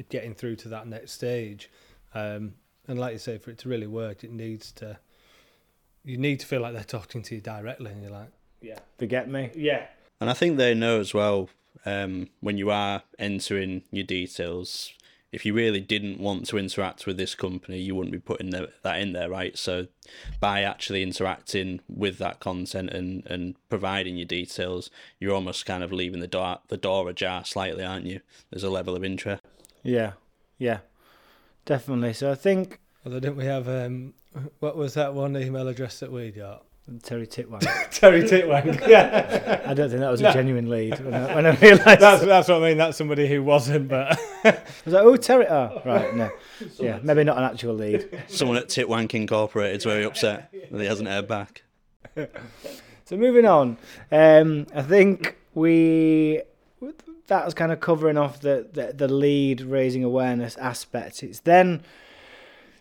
getting 0.10 0.34
through 0.34 0.56
to 0.58 0.70
that 0.70 0.88
next 0.88 1.12
stage. 1.12 1.70
Um, 2.14 2.56
and 2.88 3.00
like 3.00 3.14
you 3.14 3.20
say, 3.20 3.38
for 3.38 3.52
it 3.52 3.60
to 3.60 3.70
really 3.70 3.88
work, 3.88 4.24
it 4.24 4.32
needs 4.32 4.72
to 4.74 5.00
you 6.04 6.18
need 6.18 6.40
to 6.42 6.46
feel 6.46 6.62
like 6.62 6.74
they're 6.74 6.84
talking 6.84 7.24
to 7.24 7.36
you 7.36 7.42
directly, 7.42 7.92
and 7.92 8.02
you're 8.04 8.12
like, 8.12 8.30
yeah, 8.62 8.80
they 8.98 9.08
get 9.08 9.30
me, 9.30 9.52
yeah. 9.56 9.88
And 10.20 10.30
I 10.30 10.34
think 10.34 10.58
they 10.58 10.74
know 10.74 11.00
as 11.00 11.14
well 11.14 11.50
um, 11.86 12.30
when 12.40 12.58
you 12.58 12.70
are 12.72 13.04
entering 13.20 13.84
your 13.92 14.06
details, 14.06 14.94
if 15.32 15.46
you 15.46 15.54
really 15.54 15.82
didn't 15.82 16.20
want 16.20 16.46
to 16.48 16.58
interact 16.58 17.08
with 17.08 17.18
this 17.18 17.34
company, 17.34 17.80
you 17.80 17.96
wouldn't 17.96 18.12
be 18.12 18.20
putting 18.20 18.52
the, 18.52 18.70
that 18.84 19.02
in 19.02 19.14
there, 19.14 19.30
right? 19.30 19.58
So, 19.58 19.88
by 20.40 20.62
actually 20.62 21.02
interacting 21.02 21.80
with 21.90 22.20
that 22.20 22.40
content 22.40 22.92
and, 22.92 23.26
and 23.26 23.56
providing 23.68 24.16
your 24.16 24.28
details, 24.28 24.92
you're 25.20 25.34
almost 25.34 25.66
kind 25.66 25.84
of 25.84 25.92
leaving 25.92 26.20
the 26.20 26.28
door 26.28 26.60
the 26.68 26.78
door 26.78 27.10
ajar 27.10 27.44
slightly, 27.46 27.84
aren't 27.84 28.06
you? 28.06 28.22
There's 28.52 28.64
a 28.64 28.70
level 28.70 28.96
of 28.96 29.04
interest. 29.04 29.42
Yeah, 29.82 30.14
yeah, 30.58 30.80
definitely. 31.66 32.14
So 32.14 32.32
I 32.32 32.36
think. 32.36 32.80
Although 33.06 33.20
didn't 33.20 33.36
we 33.36 33.46
have 33.46 33.68
um, 33.68 34.14
What 34.60 34.78
was 34.78 34.94
that 34.94 35.14
one 35.14 35.36
email 35.38 35.68
address 35.68 36.00
that 36.00 36.12
we 36.12 36.32
got? 36.32 36.66
Terry 37.02 37.26
Titwang. 37.28 37.62
Terry 37.92 38.24
Titwang. 38.24 38.88
Yeah, 38.88 39.62
I 39.66 39.74
don't 39.74 39.90
think 39.90 40.02
that 40.02 40.10
was 40.12 40.20
a 40.20 40.26
No. 40.26 40.34
genuine 40.34 40.70
lead 40.70 41.00
when 41.00 41.14
I, 41.14 41.36
when 41.36 41.46
I 41.46 41.52
realised. 41.56 42.02
that's 42.02 42.26
that's 42.26 42.50
what 42.50 42.62
I 42.62 42.68
mean. 42.70 42.78
That's 42.78 42.98
somebody 42.98 43.28
who 43.28 43.42
wasn't, 43.42 43.88
but 43.88 44.20
I 44.44 44.58
was 44.84 44.94
like, 44.94 45.04
oh, 45.04 45.16
Terry. 45.16 45.48
Oh, 45.48 45.82
right, 45.86 46.14
no. 46.14 46.30
Yeah, 46.80 47.00
maybe 47.02 47.24
not 47.24 47.38
an 47.38 47.46
actual 47.46 47.74
lead. 47.76 48.10
Someone 48.28 48.58
at 48.58 48.68
Titwank 48.68 49.14
Incorporated 49.14 49.78
is 49.78 49.84
very 49.86 50.04
upset 50.04 50.54
that 50.72 50.80
he 50.82 50.86
hasn't 50.86 51.08
heard 51.08 51.28
back. 51.28 51.64
So 53.06 53.18
moving 53.18 53.46
on, 53.46 53.78
um, 54.12 54.68
I 54.76 54.82
think 54.82 55.38
we 55.54 56.42
That 57.28 57.46
was 57.46 57.54
kind 57.54 57.72
of 57.72 57.80
covering 57.80 58.18
off 58.18 58.42
the, 58.42 58.68
the 58.74 58.94
the 58.94 59.08
lead 59.08 59.62
raising 59.62 60.04
awareness 60.04 60.58
aspect. 60.58 61.24
It's 61.24 61.40
then 61.40 61.82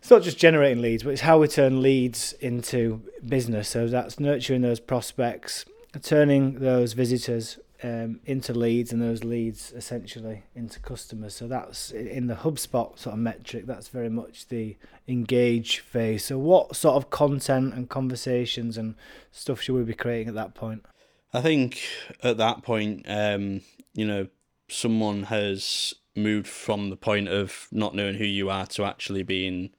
it's 0.02 0.10
not 0.10 0.22
just 0.22 0.36
generating 0.36 0.82
leads, 0.82 1.04
but 1.04 1.10
it's 1.10 1.20
how 1.20 1.38
we 1.38 1.46
turn 1.46 1.80
leads 1.80 2.32
into 2.40 3.00
business. 3.24 3.68
So 3.68 3.86
that's 3.86 4.18
nurturing 4.18 4.62
those 4.62 4.80
prospects, 4.80 5.64
turning 6.02 6.58
those 6.58 6.92
visitors 6.92 7.60
um, 7.84 8.18
into 8.24 8.52
leads, 8.52 8.92
and 8.92 9.00
those 9.00 9.22
leads 9.22 9.70
essentially 9.70 10.42
into 10.56 10.80
customers. 10.80 11.36
So 11.36 11.46
that's 11.46 11.92
in 11.92 12.26
the 12.26 12.34
HubSpot 12.34 12.98
sort 12.98 13.14
of 13.14 13.20
metric. 13.20 13.66
That's 13.66 13.86
very 13.90 14.08
much 14.08 14.48
the 14.48 14.76
engage 15.06 15.78
phase. 15.78 16.24
So 16.24 16.36
what 16.36 16.74
sort 16.74 16.96
of 16.96 17.10
content 17.10 17.72
and 17.72 17.88
conversations 17.88 18.76
and 18.76 18.96
stuff 19.30 19.60
should 19.60 19.76
we 19.76 19.84
be 19.84 19.94
creating 19.94 20.26
at 20.26 20.34
that 20.34 20.56
point? 20.56 20.84
I 21.32 21.40
think 21.42 21.80
at 22.24 22.38
that 22.38 22.64
point, 22.64 23.06
um, 23.06 23.60
you 23.94 24.04
know, 24.04 24.26
someone 24.68 25.22
has 25.24 25.94
moved 26.16 26.48
from 26.48 26.90
the 26.90 26.96
point 26.96 27.28
of 27.28 27.68
not 27.70 27.94
knowing 27.94 28.16
who 28.16 28.24
you 28.24 28.50
are 28.50 28.66
to 28.66 28.84
actually 28.84 29.22
being 29.22 29.70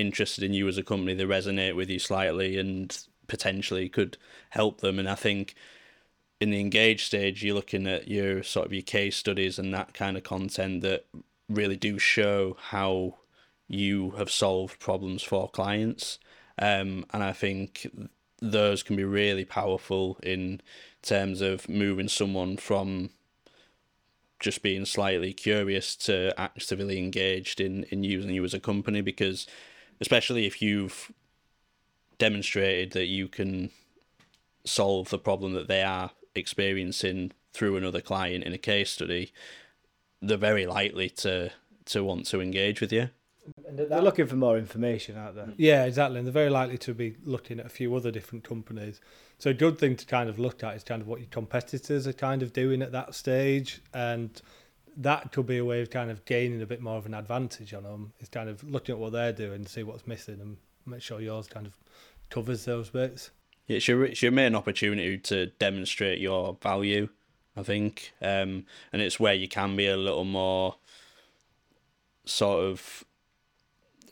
interested 0.00 0.44
in 0.44 0.54
you 0.54 0.68
as 0.68 0.78
a 0.78 0.82
company. 0.82 1.14
They 1.14 1.24
resonate 1.24 1.76
with 1.76 1.90
you 1.90 1.98
slightly 1.98 2.58
and 2.58 2.96
potentially 3.26 3.88
could 3.88 4.16
help 4.50 4.80
them. 4.80 4.98
And 4.98 5.08
I 5.08 5.14
think 5.14 5.54
in 6.40 6.50
the 6.50 6.60
engage 6.60 7.04
stage, 7.04 7.44
you're 7.44 7.54
looking 7.54 7.86
at 7.86 8.08
your 8.08 8.42
sort 8.42 8.66
of 8.66 8.72
your 8.72 8.82
case 8.82 9.16
studies 9.16 9.58
and 9.58 9.72
that 9.74 9.94
kind 9.94 10.16
of 10.16 10.22
content 10.22 10.82
that 10.82 11.06
really 11.48 11.76
do 11.76 11.98
show 11.98 12.56
how 12.60 13.16
you 13.68 14.10
have 14.12 14.30
solved 14.30 14.80
problems 14.80 15.22
for 15.22 15.48
clients. 15.48 16.18
Um, 16.58 17.06
and 17.12 17.22
I 17.22 17.32
think 17.32 17.86
those 18.40 18.82
can 18.82 18.96
be 18.96 19.04
really 19.04 19.44
powerful 19.44 20.18
in 20.22 20.60
terms 21.02 21.40
of 21.40 21.68
moving 21.68 22.08
someone 22.08 22.56
from 22.56 23.10
just 24.40 24.62
being 24.62 24.86
slightly 24.86 25.32
curious 25.34 25.94
to 25.94 26.32
actively 26.40 26.98
engaged 26.98 27.60
in, 27.60 27.84
in 27.84 28.02
using 28.02 28.30
you 28.30 28.42
as 28.42 28.54
a 28.54 28.60
company 28.60 29.02
because 29.02 29.46
especially 30.00 30.46
if 30.46 30.62
you've 30.62 31.12
demonstrated 32.18 32.92
that 32.92 33.06
you 33.06 33.28
can 33.28 33.70
solve 34.64 35.10
the 35.10 35.18
problem 35.18 35.52
that 35.54 35.68
they 35.68 35.82
are 35.82 36.10
experiencing 36.34 37.32
through 37.52 37.76
another 37.76 38.00
client 38.00 38.44
in 38.44 38.52
a 38.52 38.58
case 38.58 38.90
study, 38.90 39.32
they're 40.22 40.36
very 40.36 40.66
likely 40.66 41.08
to 41.08 41.50
to 41.86 42.04
want 42.04 42.26
to 42.26 42.40
engage 42.40 42.80
with 42.80 42.92
you. 42.92 43.08
They're 43.68 44.02
looking 44.02 44.26
for 44.26 44.36
more 44.36 44.58
information, 44.58 45.16
aren't 45.16 45.34
they? 45.34 45.64
yeah, 45.64 45.84
exactly. 45.84 46.18
And 46.18 46.26
they're 46.26 46.32
very 46.32 46.50
likely 46.50 46.78
to 46.78 46.94
be 46.94 47.16
looking 47.24 47.58
at 47.58 47.66
a 47.66 47.70
few 47.70 47.94
other 47.96 48.10
different 48.10 48.44
companies. 48.44 49.00
So 49.38 49.50
a 49.50 49.54
good 49.54 49.78
thing 49.78 49.96
to 49.96 50.06
kind 50.06 50.28
of 50.28 50.38
look 50.38 50.62
at 50.62 50.76
is 50.76 50.84
kind 50.84 51.00
of 51.00 51.08
what 51.08 51.20
your 51.20 51.28
competitors 51.30 52.06
are 52.06 52.12
kind 52.12 52.42
of 52.42 52.52
doing 52.52 52.82
at 52.82 52.92
that 52.92 53.14
stage, 53.14 53.80
and 53.94 54.40
that 55.00 55.32
could 55.32 55.46
be 55.46 55.58
a 55.58 55.64
way 55.64 55.80
of 55.80 55.90
kind 55.90 56.10
of 56.10 56.24
gaining 56.24 56.62
a 56.62 56.66
bit 56.66 56.80
more 56.80 56.96
of 56.96 57.06
an 57.06 57.14
advantage 57.14 57.74
on 57.74 57.82
them. 57.82 58.12
Is 58.20 58.28
kind 58.28 58.48
of 58.48 58.62
looking 58.64 58.94
at 58.94 58.98
what 58.98 59.12
they're 59.12 59.32
doing, 59.32 59.66
see 59.66 59.82
what's 59.82 60.06
missing, 60.06 60.40
and 60.40 60.56
make 60.86 61.02
sure 61.02 61.20
yours 61.20 61.46
kind 61.46 61.66
of 61.66 61.76
covers 62.28 62.64
those 62.64 62.90
bits. 62.90 63.30
It's 63.66 63.88
your 63.88 64.04
it's 64.04 64.22
your 64.22 64.32
main 64.32 64.54
opportunity 64.54 65.18
to 65.18 65.46
demonstrate 65.46 66.18
your 66.18 66.56
value, 66.62 67.08
I 67.56 67.62
think, 67.62 68.12
um, 68.20 68.66
and 68.92 69.00
it's 69.00 69.18
where 69.18 69.34
you 69.34 69.48
can 69.48 69.76
be 69.76 69.86
a 69.86 69.96
little 69.96 70.24
more 70.24 70.76
sort 72.24 72.64
of. 72.64 73.04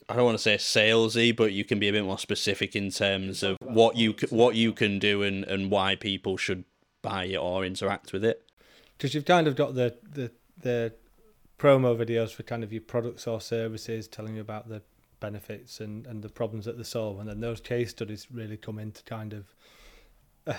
I 0.08 0.16
don't 0.16 0.24
want 0.24 0.38
to 0.38 0.42
say 0.42 0.56
salesy, 0.56 1.36
but 1.36 1.52
you 1.52 1.64
can 1.64 1.78
be 1.78 1.88
a 1.88 1.92
bit 1.92 2.04
more 2.04 2.18
specific 2.18 2.74
in 2.74 2.90
terms 2.90 3.42
of 3.42 3.58
what 3.60 3.96
you 3.96 4.14
what 4.30 4.54
you 4.54 4.72
can 4.72 4.98
do 4.98 5.22
and, 5.22 5.44
and 5.44 5.70
why 5.70 5.96
people 5.96 6.38
should 6.38 6.64
buy 7.02 7.24
it 7.24 7.36
or 7.36 7.62
interact 7.64 8.12
with 8.14 8.24
it. 8.24 8.42
because 8.96 9.12
you've 9.14 9.24
kind 9.26 9.46
of 9.46 9.54
got 9.54 9.74
the, 9.74 9.94
the 10.10 10.30
the 10.60 10.92
promo 11.58 11.96
videos 11.96 12.30
for 12.30 12.42
kind 12.42 12.62
of 12.62 12.72
your 12.72 12.82
products 12.82 13.26
or 13.26 13.40
services 13.40 14.06
telling 14.08 14.36
you 14.36 14.40
about 14.40 14.68
the 14.68 14.82
benefits 15.20 15.80
and, 15.80 16.06
and 16.06 16.22
the 16.22 16.28
problems 16.28 16.64
that 16.64 16.76
they 16.76 16.84
solve. 16.84 17.18
And 17.18 17.28
then 17.28 17.40
those 17.40 17.60
case 17.60 17.90
studies 17.90 18.28
really 18.30 18.56
come 18.56 18.78
into 18.78 19.02
kind 19.02 19.32
of 19.32 19.54
uh, 20.46 20.54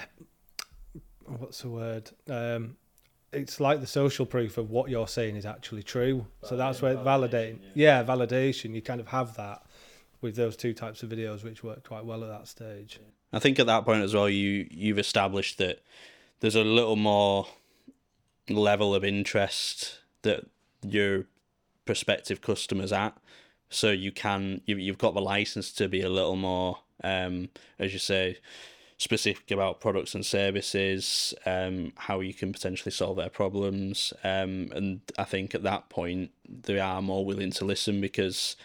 what's 1.25 1.61
the 1.61 1.69
word? 1.69 2.11
Um, 2.29 2.77
it's 3.31 3.59
like 3.59 3.79
the 3.79 3.87
social 3.87 4.25
proof 4.25 4.57
of 4.57 4.69
what 4.69 4.89
you're 4.89 5.07
saying 5.07 5.35
is 5.35 5.45
actually 5.45 5.83
true. 5.83 6.25
So 6.43 6.55
that's 6.55 6.81
where 6.81 6.95
validating 6.95 7.59
yeah. 7.75 8.03
validation. 8.03 8.73
You 8.73 8.81
kind 8.81 8.99
of 8.99 9.07
have 9.07 9.35
that 9.37 9.63
with 10.21 10.35
those 10.35 10.55
two 10.55 10.73
types 10.73 11.03
of 11.03 11.09
videos 11.09 11.43
which 11.43 11.63
work 11.63 11.87
quite 11.87 12.05
well 12.05 12.23
at 12.23 12.29
that 12.29 12.47
stage. 12.47 12.99
I 13.31 13.39
think 13.39 13.59
at 13.59 13.67
that 13.67 13.85
point 13.85 14.03
as 14.03 14.13
well, 14.13 14.27
you 14.27 14.67
you've 14.71 14.97
established 14.97 15.59
that 15.59 15.81
there's 16.39 16.55
a 16.55 16.63
little 16.63 16.95
more 16.95 17.47
level 18.57 18.93
of 18.95 19.03
interest 19.03 19.99
that 20.21 20.45
your 20.81 21.25
prospective 21.85 22.41
customers 22.41 22.91
at, 22.91 23.17
so 23.69 23.91
you 23.91 24.11
can 24.11 24.61
you 24.65 24.77
you've 24.77 24.97
got 24.97 25.13
the 25.13 25.21
license 25.21 25.71
to 25.73 25.87
be 25.87 26.01
a 26.01 26.09
little 26.09 26.35
more, 26.35 26.79
um, 27.03 27.49
as 27.77 27.93
you 27.93 27.99
say, 27.99 28.37
specific 28.97 29.51
about 29.51 29.79
products 29.79 30.13
and 30.13 30.25
services, 30.25 31.33
um, 31.45 31.93
how 31.95 32.19
you 32.19 32.33
can 32.33 32.51
potentially 32.51 32.91
solve 32.91 33.17
their 33.17 33.29
problems, 33.29 34.13
um, 34.23 34.69
and 34.73 35.01
I 35.17 35.23
think 35.23 35.55
at 35.55 35.63
that 35.63 35.89
point 35.89 36.31
they 36.47 36.79
are 36.79 37.01
more 37.01 37.25
willing 37.25 37.51
to 37.51 37.65
listen 37.65 38.01
because 38.01 38.55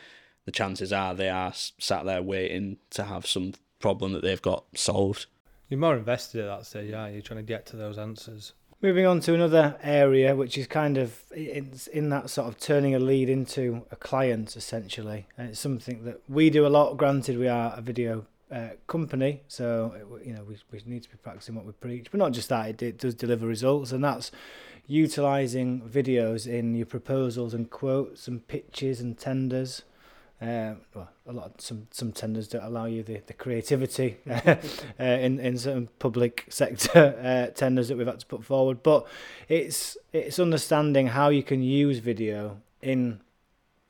the 0.45 0.53
chances 0.53 0.93
are 0.93 1.15
they 1.15 1.31
are 1.31 1.53
sat 1.55 2.05
there 2.05 2.23
waiting 2.23 2.79
to 2.91 3.05
have 3.05 3.27
some 3.27 3.55
problem 3.81 4.13
that 4.13 4.23
they've 4.23 4.41
got 4.43 4.65
solved. 4.75 5.27
you're 5.69 5.79
more 5.81 5.97
invested 5.97 6.41
at 6.43 6.59
that 6.59 6.67
stage 6.67 6.91
yeah 6.91 7.07
you're 7.09 7.23
trying 7.23 7.39
to 7.39 7.43
get 7.43 7.67
to 7.67 7.77
those 7.77 7.99
answers 7.99 8.53
Moving 8.85 9.07
on 9.07 9.21
to 9.21 9.33
another 9.33 9.79
area, 9.83 10.37
which 10.37 10.59
is 10.59 10.67
kind 10.67 10.99
of 10.99 11.19
in, 11.35 11.73
in 11.95 12.11
that 12.11 12.29
sort 12.29 12.49
of 12.49 12.59
turning 12.59 12.95
a 12.95 12.99
lead 12.99 13.31
into 13.31 13.87
a 13.91 13.97
client, 13.97 14.57
essentially. 14.57 15.27
And 15.39 15.49
it's 15.49 15.59
something 15.59 16.05
that 16.05 16.21
we 16.29 16.51
do 16.51 16.67
a 16.67 16.69
lot. 16.69 16.99
Granted, 16.99 17.39
we 17.39 17.49
are 17.49 17.73
a 17.75 17.81
video 17.81 18.27
uh, 18.53 18.73
company, 18.87 19.41
so 19.49 19.95
it- 19.97 20.27
you 20.27 20.35
know 20.35 20.45
we, 20.45 20.59
we 20.71 20.83
need 20.85 21.03
to 21.03 21.09
be 21.09 21.17
practicing 21.17 21.55
what 21.55 21.65
we 21.65 21.73
preach. 21.73 22.11
But 22.11 22.19
not 22.19 22.33
just 22.33 22.51
that; 22.51 22.69
it, 22.69 22.83
it 22.83 22.99
does 22.99 23.15
deliver 23.15 23.47
results, 23.47 23.91
and 23.91 24.05
that's 24.05 24.31
utilizing 24.87 25.81
videos 25.81 26.47
in 26.47 26.75
your 26.75 26.85
proposals 26.85 27.55
and 27.55 27.71
quotes 27.71 28.29
and 28.29 28.47
pitches 28.47 29.01
and 29.01 29.17
tenders. 29.17 29.83
Um, 30.45 30.83
well, 30.95 31.09
a 31.27 31.33
lot 31.33 31.63
some 31.63 31.87
some 31.91 32.13
tenders 32.13 32.49
don't 32.49 32.65
allow 32.65 32.85
you 32.85 33.03
the, 33.03 33.23
the 33.27 33.33
creativity 33.33 34.19
uh, 34.31 34.57
in 34.99 35.41
in 35.41 35.57
certain 35.57 35.89
public 35.99 36.45
sector 36.51 37.17
uh, 37.23 37.55
tenders 37.55 37.89
that 37.89 37.97
we've 37.97 38.07
had 38.07 38.21
to 38.21 38.27
put 38.27 38.45
forward. 38.45 38.83
But 38.83 39.07
it's 39.49 39.97
it's 40.13 40.39
understanding 40.39 41.07
how 41.07 41.31
you 41.31 41.43
can 41.43 41.63
use 41.63 41.99
video 41.99 42.61
in 42.83 43.23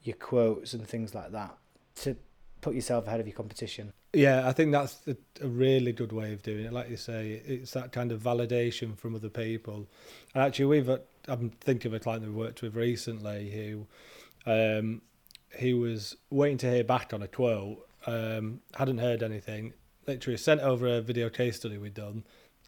your 0.04 0.14
quotes 0.14 0.74
and 0.74 0.86
things 0.86 1.12
like 1.12 1.32
that 1.32 1.58
to 1.96 2.16
put 2.60 2.76
yourself 2.76 3.08
ahead 3.08 3.18
of 3.18 3.26
your 3.26 3.34
competition. 3.34 3.92
Yeah, 4.12 4.46
I 4.46 4.52
think 4.52 4.70
that's 4.70 5.00
a, 5.08 5.16
a 5.42 5.48
really 5.48 5.90
good 5.90 6.12
way 6.12 6.32
of 6.32 6.42
doing 6.44 6.66
it. 6.66 6.72
Like 6.72 6.88
you 6.88 6.96
say, 6.96 7.42
it's 7.44 7.72
that 7.72 7.90
kind 7.90 8.12
of 8.12 8.22
validation 8.22 8.96
from 8.96 9.16
other 9.16 9.28
people. 9.28 9.88
And 10.34 10.44
actually, 10.44 10.66
we've 10.66 10.88
uh, 10.88 10.98
I'm 11.26 11.50
thinking 11.50 11.90
of 11.90 11.94
a 11.94 11.98
client 11.98 12.22
that 12.22 12.30
we 12.30 12.36
worked 12.36 12.62
with 12.62 12.76
recently 12.76 13.50
who, 13.50 13.86
um, 14.46 15.02
he 15.56 15.74
was 15.74 16.16
waiting 16.30 16.58
to 16.58 16.70
hear 16.70 16.84
back 16.84 17.12
on 17.12 17.22
a 17.22 17.28
quote, 17.28 17.86
um, 18.06 18.60
hadn't 18.74 18.98
heard 18.98 19.22
anything. 19.22 19.72
Literally 20.06 20.36
sent 20.36 20.60
over 20.60 20.86
a 20.86 21.00
video 21.00 21.30
case 21.30 21.56
study 21.56 21.78
we'd 21.78 21.94
done, 21.94 22.24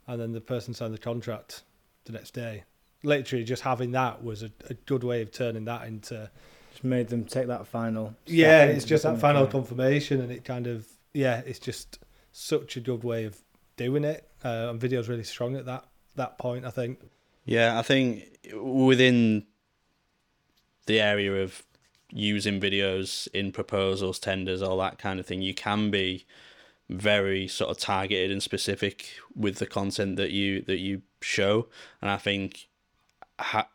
and 0.07 0.21
then 0.21 0.33
the 0.33 0.41
person 0.41 0.73
signed 0.75 0.95
the 0.95 0.99
contract 0.99 1.63
the 2.05 2.13
next 2.13 2.33
day. 2.33 2.65
Literally, 3.03 3.45
just 3.45 3.63
having 3.63 3.93
that 3.93 4.25
was 4.25 4.43
a, 4.43 4.51
a 4.71 4.75
good 4.75 5.05
way 5.05 5.21
of 5.23 5.31
turning 5.31 5.67
that 5.67 5.87
into 5.87 6.31
Just 6.73 6.85
made 6.85 7.09
them 7.09 7.25
take 7.25 7.49
that 7.49 7.67
final. 7.67 8.15
yeah, 8.27 8.65
it's 8.65 8.85
just 8.85 9.03
that 9.03 9.19
final 9.19 9.45
a 9.45 9.47
confirmation, 9.47 10.21
and 10.21 10.33
it 10.33 10.45
kind 10.45 10.67
of 10.67 10.87
yeah, 11.13 11.43
it's 11.47 11.59
just 11.59 11.99
such 12.33 12.77
a 12.77 12.81
good 12.81 13.05
way 13.05 13.25
of 13.25 13.39
doing 13.77 14.05
it. 14.05 14.29
Uh, 14.45 14.69
and 14.71 14.81
video's 14.81 15.09
really 15.09 15.25
strong 15.25 15.57
at 15.57 15.67
that 15.67 15.85
that 16.15 16.39
point. 16.39 16.65
I 16.65 16.71
think. 16.71 17.01
Yeah, 17.45 17.79
I 17.79 17.83
think 17.83 18.25
within 18.55 19.47
the 20.87 21.01
area 21.01 21.43
of 21.43 21.63
using 22.11 22.61
videos 22.61 23.29
in 23.33 23.53
proposals, 23.53 24.19
tenders, 24.19 24.63
all 24.63 24.79
that 24.79 24.99
kind 24.99 25.21
of 25.21 25.27
thing, 25.27 25.43
you 25.43 25.55
can 25.55 25.91
be 25.91 26.25
very 26.89 27.49
sort 27.49 27.71
of 27.71 27.79
targeted 27.79 28.31
and 28.31 28.43
specific 28.43 29.09
with 29.35 29.57
the 29.57 29.67
content 29.67 30.17
that 30.17 30.31
you 30.31 30.63
that 30.63 30.79
you 30.79 31.03
show, 31.21 31.67
and 32.01 32.11
I 32.11 32.17
think, 32.17 32.69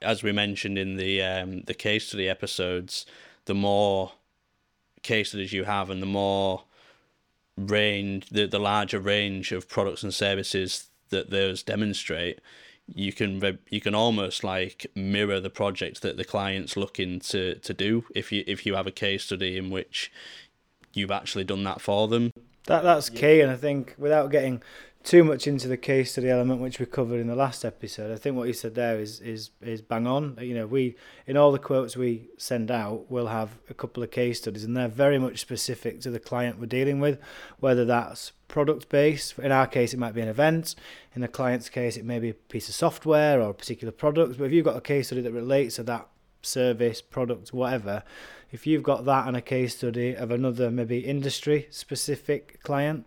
as 0.02 0.24
we 0.24 0.32
mentioned 0.32 0.78
in 0.78 0.96
the 0.96 1.22
um, 1.22 1.62
the 1.64 1.74
case 1.74 2.08
study 2.08 2.30
episodes, 2.30 3.06
the 3.46 3.54
more 3.54 4.14
case 5.04 5.30
studies 5.30 5.52
you 5.52 5.66
have 5.66 5.90
and 5.90 6.02
the 6.02 6.08
more 6.08 6.64
range, 7.58 8.30
the 8.30 8.46
the 8.46 8.60
larger 8.60 9.00
range 9.00 9.52
of 9.52 9.68
products 9.68 10.04
and 10.04 10.14
services 10.14 10.88
that 11.10 11.30
those 11.30 11.64
demonstrate, 11.64 12.40
you 12.88 13.14
can 13.14 13.60
you 13.70 13.82
can 13.82 13.96
almost 13.96 14.44
like 14.44 14.88
mirror 14.96 15.40
the 15.40 15.50
project 15.50 16.02
that 16.02 16.18
the 16.18 16.26
client's 16.26 16.76
looking 16.76 17.20
to 17.20 17.56
to 17.56 17.74
do 17.74 18.06
if 18.14 18.32
you 18.32 18.44
if 18.48 18.66
you 18.66 18.76
have 18.76 18.88
a 18.88 18.92
case 18.92 19.24
study 19.26 19.58
in 19.58 19.70
which 19.70 20.12
you've 20.94 21.12
actually 21.12 21.44
done 21.44 21.64
that 21.64 21.82
for 21.82 22.08
them. 22.08 22.32
That 22.66 22.84
that's 22.84 23.10
key, 23.10 23.42
and 23.42 23.52
I 23.52 23.56
think 23.56 23.96
without 23.98 24.32
getting 24.32 24.62
too 25.03 25.24
much 25.24 25.48
into 25.48 25.67
the 25.67 25.77
case 25.77 26.12
study 26.12 26.29
element, 26.29 26.62
which 26.62 26.79
we 26.79 26.86
covered 26.86 27.20
in 27.20 27.27
the 27.27 27.36
last 27.36 27.65
episode. 27.65 28.12
I 28.12 28.17
think 28.17 28.36
what 28.36 28.48
you 28.48 28.53
said 28.53 28.75
there 28.75 29.00
is 29.00 29.20
is 29.20 29.50
is 29.62 29.81
bang 29.81 30.05
on. 30.08 30.38
You 30.39 30.53
know, 30.53 30.67
we 30.67 30.96
in 31.25 31.38
all 31.38 31.51
the 31.51 31.60
quotes 31.60 31.98
we 31.98 32.29
send 32.38 32.70
out, 32.70 33.05
we'll 33.10 33.27
have 33.27 33.58
a 33.70 33.74
couple 33.74 34.03
of 34.03 34.12
case 34.12 34.39
studies, 34.39 34.63
and 34.63 34.75
they're 34.75 34.88
very 34.88 35.17
much 35.17 35.39
specific 35.39 36.01
to 36.01 36.12
the 36.12 36.20
client 36.20 36.60
we're 36.60 36.65
dealing 36.67 37.00
with, 37.00 37.20
whether 37.60 37.86
that's 37.86 38.31
product 38.48 38.89
based. 38.89 39.39
In 39.39 39.51
our 39.51 39.67
case, 39.67 39.93
it 39.93 40.00
might 40.00 40.13
be 40.13 40.22
an 40.22 40.27
event. 40.27 40.75
In 41.15 41.22
the 41.22 41.27
client's 41.27 41.70
case, 41.70 41.98
it 41.98 42.05
may 42.05 42.20
be 42.20 42.29
a 42.29 42.34
piece 42.34 42.70
of 42.70 42.75
software 42.75 43.41
or 43.41 43.50
a 43.50 43.53
particular 43.53 43.91
product. 43.91 44.38
But 44.38 44.46
if 44.46 44.51
you've 44.51 44.65
got 44.65 44.77
a 44.77 44.81
case 44.81 45.08
study 45.08 45.22
that 45.22 45.31
relates 45.31 45.77
to 45.77 45.84
that 45.84 46.08
service, 46.41 47.01
product, 47.01 47.53
whatever, 47.53 48.03
if 48.51 48.67
you've 48.67 48.84
got 48.84 49.05
that 49.05 49.27
and 49.27 49.38
a 49.38 49.41
case 49.41 49.77
study 49.77 50.13
of 50.13 50.31
another 50.31 50.70
maybe 50.70 51.00
industry 51.00 51.67
specific 51.70 52.62
client 52.63 53.05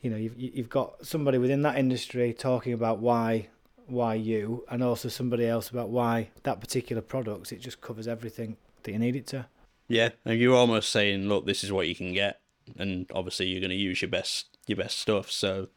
you 0.00 0.10
know 0.10 0.16
you've 0.16 0.38
you've 0.38 0.68
got 0.68 1.04
somebody 1.04 1.38
within 1.38 1.62
that 1.62 1.76
industry 1.76 2.32
talking 2.32 2.72
about 2.72 2.98
why 2.98 3.48
why 3.86 4.14
you 4.14 4.64
and 4.70 4.82
also 4.82 5.08
somebody 5.08 5.46
else 5.46 5.68
about 5.68 5.88
why 5.88 6.28
that 6.44 6.60
particular 6.60 7.02
product 7.02 7.52
it 7.52 7.60
just 7.60 7.80
covers 7.80 8.06
everything 8.06 8.56
that 8.82 8.92
you 8.92 8.98
need 8.98 9.16
it 9.16 9.26
to. 9.26 9.46
Yeah 9.88 10.10
and 10.24 10.38
you're 10.38 10.56
almost 10.56 10.90
saying 10.90 11.28
look 11.28 11.46
this 11.46 11.64
is 11.64 11.72
what 11.72 11.88
you 11.88 11.94
can 11.94 12.12
get 12.12 12.40
and 12.78 13.10
obviously 13.14 13.46
you're 13.46 13.60
going 13.60 13.70
to 13.70 13.76
use 13.76 14.00
your 14.00 14.10
best 14.10 14.58
your 14.66 14.76
best 14.76 14.98
stuff. 14.98 15.30
So 15.30 15.68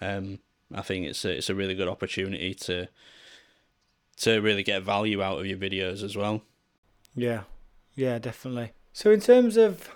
um, 0.00 0.40
i 0.74 0.82
think 0.82 1.06
it's 1.06 1.24
a, 1.24 1.30
it's 1.36 1.50
a 1.50 1.54
really 1.54 1.74
good 1.74 1.88
opportunity 1.88 2.54
to 2.54 2.88
to 4.16 4.40
really 4.40 4.62
get 4.62 4.82
value 4.82 5.22
out 5.22 5.38
of 5.38 5.46
your 5.46 5.58
videos 5.58 6.02
as 6.02 6.16
well. 6.16 6.42
Yeah. 7.16 7.42
Yeah 7.94 8.18
definitely. 8.18 8.72
So 8.92 9.10
in 9.10 9.20
terms 9.20 9.56
of 9.56 9.88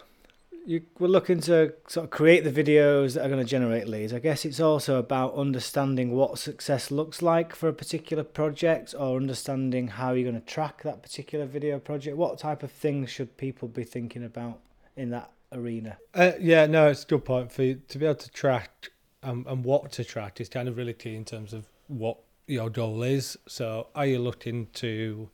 you 0.69 0.83
we're 0.99 1.09
looking 1.09 1.41
to 1.41 1.73
sort 1.87 2.05
of 2.05 2.11
create 2.11 2.45
the 2.45 2.53
videos 2.53 3.15
that 3.15 3.25
are 3.25 3.29
going 3.29 3.41
to 3.41 3.51
generate 3.51 3.89
leads. 3.89 4.13
I 4.13 4.19
guess 4.19 4.45
it's 4.45 4.61
also 4.61 4.99
about 4.99 5.35
understanding 5.35 6.13
what 6.13 6.39
success 6.39 6.91
looks 6.91 7.23
like 7.23 7.55
for 7.55 7.69
a 7.69 7.73
particular 7.73 8.23
project 8.23 8.95
or 8.97 9.17
understanding 9.17 9.89
how 9.89 10.13
you're 10.13 10.31
going 10.31 10.41
to 10.41 10.47
track 10.47 10.83
that 10.83 11.03
particular 11.03 11.47
video 11.47 11.79
project. 11.79 12.19
What 12.19 12.39
type 12.39 12.63
of 12.63 12.71
things 12.71 13.09
should 13.09 13.39
people 13.39 13.67
be 13.67 13.83
thinking 13.83 14.25
about 14.25 14.61
in 14.95 15.09
that 15.11 15.31
arena? 15.53 15.97
Uh, 16.15 16.33
yeah, 16.39 16.67
no, 16.67 16.89
it's 16.89 17.03
a 17.03 17.07
good 17.07 17.25
point 17.25 17.51
for 17.51 17.63
you 17.63 17.81
to 17.89 17.99
be 17.99 18.05
able 18.05 18.17
to 18.17 18.31
track 18.31 18.91
um, 19.23 19.47
and 19.49 19.65
what 19.65 19.91
to 19.93 20.05
track 20.05 20.39
is 20.39 20.51
kind 20.51 20.69
of 20.69 20.77
really 20.77 20.93
key 20.93 21.17
in 21.17 21.25
terms 21.25 21.55
of 21.55 21.67
what 21.87 22.19
your 22.47 22.69
goal 22.69 23.03
is. 23.03 23.39
So, 23.49 23.87
are 23.95 24.07
you 24.07 24.19
looking 24.19 24.67
to 24.75 25.31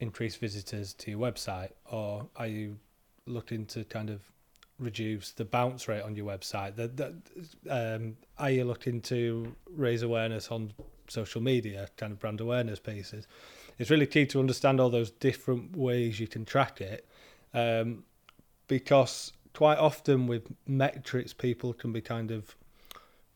increase 0.00 0.36
visitors 0.36 0.94
to 0.94 1.10
your 1.10 1.20
website, 1.20 1.70
or 1.84 2.28
are 2.36 2.46
you 2.46 2.78
looking 3.26 3.66
to 3.66 3.84
kind 3.84 4.10
of 4.10 4.20
reduce 4.78 5.30
the 5.32 5.44
bounce 5.44 5.88
rate 5.88 6.02
on 6.02 6.16
your 6.16 6.26
website? 6.26 6.76
That, 6.76 6.96
that 6.96 7.14
um, 7.68 8.16
are 8.38 8.50
you 8.50 8.64
looking 8.64 9.00
to 9.02 9.54
raise 9.68 10.02
awareness 10.02 10.50
on 10.50 10.72
social 11.08 11.40
media, 11.40 11.88
kind 11.96 12.12
of 12.12 12.18
brand 12.18 12.40
awareness 12.40 12.78
pieces? 12.78 13.26
It's 13.78 13.90
really 13.90 14.06
key 14.06 14.26
to 14.26 14.40
understand 14.40 14.80
all 14.80 14.90
those 14.90 15.10
different 15.10 15.76
ways 15.76 16.20
you 16.20 16.28
can 16.28 16.44
track 16.44 16.80
it, 16.80 17.08
um, 17.52 18.04
because 18.68 19.32
quite 19.52 19.78
often 19.78 20.26
with 20.26 20.48
metrics, 20.66 21.32
people 21.32 21.72
can 21.72 21.92
be 21.92 22.00
kind 22.00 22.30
of 22.30 22.54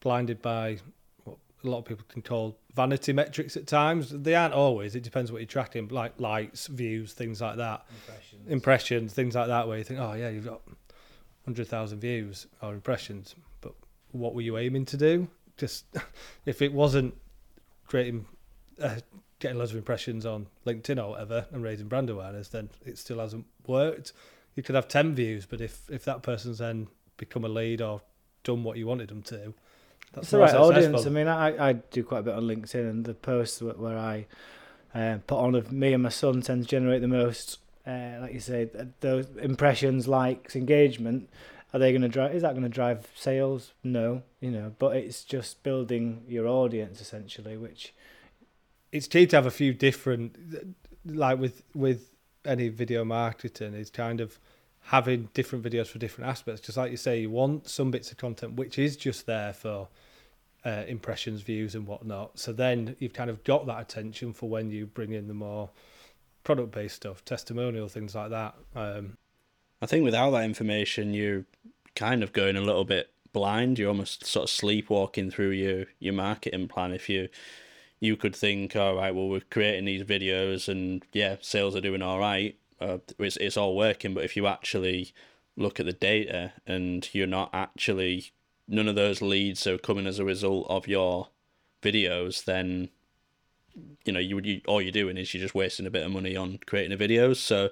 blinded 0.00 0.42
by 0.42 0.78
what 1.24 1.38
a 1.64 1.68
lot 1.68 1.78
of 1.78 1.84
people 1.86 2.04
can 2.08 2.22
call 2.22 2.56
vanity 2.74 3.12
metrics 3.12 3.56
at 3.56 3.66
times. 3.66 4.10
They 4.10 4.34
aren't 4.34 4.54
always. 4.54 4.94
It 4.94 5.02
depends 5.02 5.32
what 5.32 5.38
you're 5.40 5.46
tracking, 5.46 5.88
like 5.88 6.20
likes, 6.20 6.66
views, 6.68 7.12
things 7.12 7.40
like 7.40 7.56
that, 7.56 7.84
impressions, 7.90 8.48
impressions 8.48 9.12
things 9.14 9.34
like 9.34 9.48
that. 9.48 9.66
Where 9.66 9.78
you 9.78 9.84
think, 9.84 10.00
oh 10.00 10.12
yeah, 10.12 10.28
you've 10.28 10.46
got 10.46 10.60
hundred 11.48 11.66
thousand 11.66 11.98
views 11.98 12.46
or 12.60 12.74
impressions, 12.74 13.34
but 13.62 13.72
what 14.12 14.34
were 14.34 14.42
you 14.42 14.58
aiming 14.58 14.84
to 14.84 14.98
do? 14.98 15.28
Just 15.56 15.86
if 16.44 16.60
it 16.60 16.74
wasn't 16.74 17.14
creating, 17.86 18.26
uh, 18.82 18.96
getting 19.38 19.56
loads 19.56 19.70
of 19.70 19.78
impressions 19.78 20.26
on 20.26 20.46
LinkedIn 20.66 21.02
or 21.02 21.08
whatever 21.08 21.46
and 21.50 21.62
raising 21.62 21.88
brand 21.88 22.10
awareness, 22.10 22.48
then 22.48 22.68
it 22.84 22.98
still 22.98 23.18
hasn't 23.18 23.46
worked. 23.66 24.12
You 24.56 24.62
could 24.62 24.74
have 24.74 24.88
ten 24.88 25.14
views, 25.14 25.46
but 25.46 25.62
if 25.62 25.88
if 25.90 26.04
that 26.04 26.22
person's 26.22 26.58
then 26.58 26.88
become 27.16 27.46
a 27.46 27.48
lead 27.48 27.80
or 27.80 28.02
done 28.44 28.62
what 28.62 28.76
you 28.76 28.86
wanted 28.86 29.08
them 29.08 29.22
to, 29.22 29.54
that's 30.12 30.24
it's 30.24 30.30
the 30.32 30.38
right 30.40 30.54
audience. 30.54 31.06
I 31.06 31.08
mean, 31.08 31.28
I 31.28 31.70
I 31.70 31.72
do 31.72 32.04
quite 32.04 32.18
a 32.18 32.24
bit 32.24 32.34
on 32.34 32.42
LinkedIn, 32.42 32.90
and 32.90 33.06
the 33.06 33.14
posts 33.14 33.62
where 33.62 33.96
I 33.96 34.26
uh, 34.94 35.16
put 35.26 35.38
on 35.38 35.54
of 35.54 35.72
me 35.72 35.94
and 35.94 36.02
my 36.02 36.10
son 36.10 36.42
tend 36.42 36.64
to 36.64 36.68
generate 36.68 37.00
the 37.00 37.08
most 37.08 37.58
uh, 37.88 38.18
like 38.20 38.34
you 38.34 38.40
say, 38.40 38.68
those 39.00 39.26
impressions, 39.40 40.06
likes, 40.06 40.54
engagement, 40.54 41.30
are 41.72 41.80
they 41.80 41.90
going 41.90 42.02
to 42.02 42.08
drive? 42.08 42.34
Is 42.34 42.42
that 42.42 42.52
going 42.52 42.62
to 42.62 42.68
drive 42.68 43.08
sales? 43.14 43.72
No, 43.82 44.22
you 44.40 44.50
know, 44.50 44.74
but 44.78 44.96
it's 44.96 45.24
just 45.24 45.62
building 45.62 46.22
your 46.28 46.46
audience 46.46 47.00
essentially, 47.00 47.56
which 47.56 47.94
it's 48.92 49.06
key 49.06 49.26
to 49.26 49.36
have 49.36 49.46
a 49.46 49.50
few 49.50 49.72
different, 49.72 50.36
like 51.04 51.38
with 51.38 51.62
with 51.74 52.10
any 52.44 52.68
video 52.68 53.04
marketing, 53.04 53.74
is 53.74 53.90
kind 53.90 54.20
of 54.20 54.38
having 54.82 55.28
different 55.34 55.64
videos 55.64 55.86
for 55.86 55.98
different 55.98 56.30
aspects. 56.30 56.60
Just 56.60 56.78
like 56.78 56.90
you 56.90 56.96
say, 56.96 57.20
you 57.20 57.30
want 57.30 57.68
some 57.68 57.90
bits 57.90 58.10
of 58.10 58.18
content 58.18 58.54
which 58.54 58.78
is 58.78 58.96
just 58.96 59.26
there 59.26 59.52
for 59.52 59.88
uh, 60.64 60.84
impressions, 60.86 61.42
views, 61.42 61.74
and 61.74 61.86
whatnot. 61.86 62.38
So 62.38 62.52
then 62.52 62.96
you've 62.98 63.12
kind 63.12 63.30
of 63.30 63.44
got 63.44 63.66
that 63.66 63.80
attention 63.80 64.32
for 64.32 64.48
when 64.48 64.70
you 64.70 64.86
bring 64.86 65.12
in 65.12 65.28
the 65.28 65.34
more 65.34 65.70
product 66.48 66.70
based 66.70 66.96
stuff, 66.96 67.22
testimonial 67.26 67.88
things 67.88 68.14
like 68.14 68.30
that. 68.30 68.54
Um, 68.74 69.18
I 69.82 69.86
think 69.86 70.02
without 70.02 70.30
that 70.30 70.46
information, 70.46 71.12
you're 71.12 71.44
kind 71.94 72.22
of 72.22 72.32
going 72.32 72.56
a 72.56 72.62
little 72.62 72.86
bit 72.86 73.10
blind. 73.34 73.78
You're 73.78 73.90
almost 73.90 74.24
sort 74.24 74.44
of 74.44 74.50
sleepwalking 74.50 75.30
through 75.30 75.50
your 75.50 75.84
your 75.98 76.14
marketing 76.14 76.68
plan. 76.68 76.92
If 76.94 77.10
you 77.10 77.28
you 78.00 78.16
could 78.16 78.34
think, 78.34 78.74
all 78.74 78.94
right, 78.94 79.14
well, 79.14 79.28
we're 79.28 79.42
creating 79.50 79.84
these 79.84 80.04
videos, 80.04 80.70
and 80.70 81.04
yeah, 81.12 81.36
sales 81.42 81.76
are 81.76 81.82
doing 81.82 82.00
all 82.00 82.18
right. 82.18 82.56
Uh, 82.80 82.96
it's 83.18 83.36
it's 83.36 83.58
all 83.58 83.76
working. 83.76 84.14
But 84.14 84.24
if 84.24 84.34
you 84.34 84.46
actually 84.46 85.12
look 85.54 85.78
at 85.78 85.84
the 85.84 85.92
data 85.92 86.54
and 86.66 87.06
you're 87.12 87.26
not 87.26 87.50
actually 87.52 88.32
none 88.66 88.88
of 88.88 88.94
those 88.94 89.20
leads 89.20 89.66
are 89.66 89.76
coming 89.76 90.06
as 90.06 90.18
a 90.18 90.24
result 90.24 90.66
of 90.70 90.88
your 90.88 91.28
videos, 91.82 92.46
then 92.46 92.88
you 94.04 94.12
know 94.12 94.20
you, 94.20 94.38
you 94.40 94.60
all 94.66 94.80
you're 94.80 94.92
doing 94.92 95.16
is 95.16 95.32
you're 95.34 95.42
just 95.42 95.54
wasting 95.54 95.86
a 95.86 95.90
bit 95.90 96.04
of 96.04 96.12
money 96.12 96.36
on 96.36 96.58
creating 96.66 96.92
a 96.92 96.96
video. 96.96 97.32
So 97.34 97.70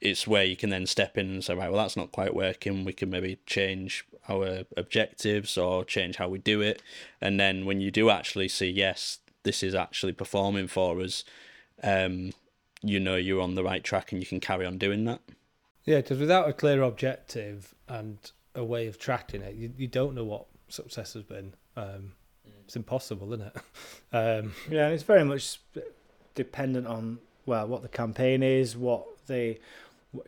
it's 0.00 0.26
where 0.26 0.44
you 0.44 0.56
can 0.56 0.70
then 0.70 0.86
step 0.86 1.16
in 1.16 1.26
and 1.26 1.44
say 1.44 1.54
right 1.54 1.70
well 1.70 1.82
that's 1.82 1.96
not 1.96 2.12
quite 2.12 2.34
working. 2.34 2.84
We 2.84 2.92
can 2.92 3.10
maybe 3.10 3.38
change 3.46 4.04
our 4.28 4.64
objectives 4.76 5.56
or 5.56 5.84
change 5.84 6.16
how 6.16 6.28
we 6.28 6.38
do 6.38 6.60
it. 6.60 6.82
And 7.20 7.38
then 7.38 7.64
when 7.64 7.80
you 7.80 7.90
do 7.90 8.10
actually 8.10 8.48
see 8.48 8.68
yes 8.70 9.18
this 9.42 9.62
is 9.62 9.74
actually 9.74 10.12
performing 10.12 10.66
for 10.66 11.00
us 11.00 11.24
um 11.82 12.32
you 12.82 12.98
know 12.98 13.16
you're 13.16 13.40
on 13.40 13.54
the 13.54 13.62
right 13.62 13.84
track 13.84 14.12
and 14.12 14.20
you 14.20 14.26
can 14.26 14.40
carry 14.40 14.66
on 14.66 14.78
doing 14.78 15.04
that. 15.04 15.20
Yeah 15.84 15.98
because 15.98 16.18
without 16.18 16.48
a 16.48 16.52
clear 16.52 16.82
objective 16.82 17.74
and 17.88 18.18
a 18.54 18.64
way 18.64 18.86
of 18.86 18.98
tracking 18.98 19.42
it 19.42 19.54
you, 19.54 19.72
you 19.76 19.86
don't 19.86 20.14
know 20.14 20.24
what 20.24 20.46
success 20.68 21.12
has 21.12 21.22
been 21.22 21.54
um 21.76 22.12
it's 22.66 22.76
impossible, 22.76 23.32
isn't 23.32 23.46
it? 23.46 23.56
Um, 24.12 24.54
yeah, 24.70 24.88
it's 24.88 25.02
very 25.02 25.24
much 25.24 25.60
dependent 26.34 26.86
on 26.86 27.18
well 27.44 27.66
what 27.66 27.82
the 27.82 27.88
campaign 27.88 28.42
is, 28.42 28.74
what 28.74 29.04
they, 29.26 29.58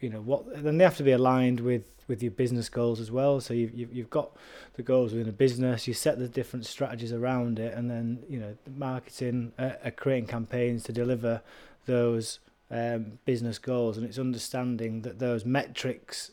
you 0.01 0.11
know, 0.11 0.21
what 0.21 0.63
then 0.63 0.77
they 0.77 0.85
have 0.85 0.97
to 0.99 1.03
be 1.03 1.13
aligned 1.13 1.61
with 1.61 1.85
with 2.07 2.23
your 2.23 2.33
business 2.33 2.69
goals 2.69 3.01
as 3.01 3.11
well. 3.11 3.41
So 3.41 3.55
you've 3.55 3.95
you've, 3.95 4.11
got 4.11 4.37
the 4.75 4.83
goals 4.83 5.13
within 5.13 5.29
a 5.29 5.33
business, 5.33 5.89
you 5.89 5.95
set 5.95 6.19
the 6.19 6.29
different 6.29 6.67
strategies 6.67 7.13
around 7.13 7.59
it, 7.59 7.73
and 7.73 7.89
then 7.91 8.19
you 8.29 8.41
know 8.41 8.57
marketing 8.77 9.53
uh, 9.59 9.73
are 9.85 9.91
creating 9.93 10.27
campaigns 10.27 10.83
to 10.85 10.93
deliver 10.93 11.41
those 11.87 12.41
um, 12.71 13.19
business 13.25 13.59
goals, 13.59 13.97
and 13.97 14.05
it's 14.05 14.19
understanding 14.19 15.03
that 15.03 15.19
those 15.19 15.47
metrics 15.47 16.33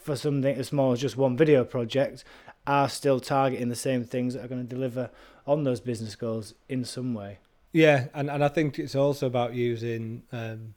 for 0.00 0.16
something 0.16 0.56
as 0.56 0.68
small 0.68 0.92
as 0.92 1.00
just 1.00 1.18
one 1.18 1.36
video 1.36 1.64
project 1.64 2.24
are 2.68 2.88
still 2.88 3.18
targeting 3.18 3.70
the 3.70 3.74
same 3.74 4.04
things 4.04 4.34
that 4.34 4.44
are 4.44 4.48
going 4.48 4.60
to 4.60 4.68
deliver 4.68 5.10
on 5.46 5.64
those 5.64 5.80
business 5.80 6.14
goals 6.14 6.54
in 6.68 6.84
some 6.84 7.14
way. 7.14 7.38
Yeah, 7.72 8.08
and, 8.14 8.30
and 8.30 8.44
I 8.44 8.48
think 8.48 8.78
it's 8.78 8.94
also 8.94 9.26
about 9.26 9.54
using 9.54 10.22
um, 10.30 10.74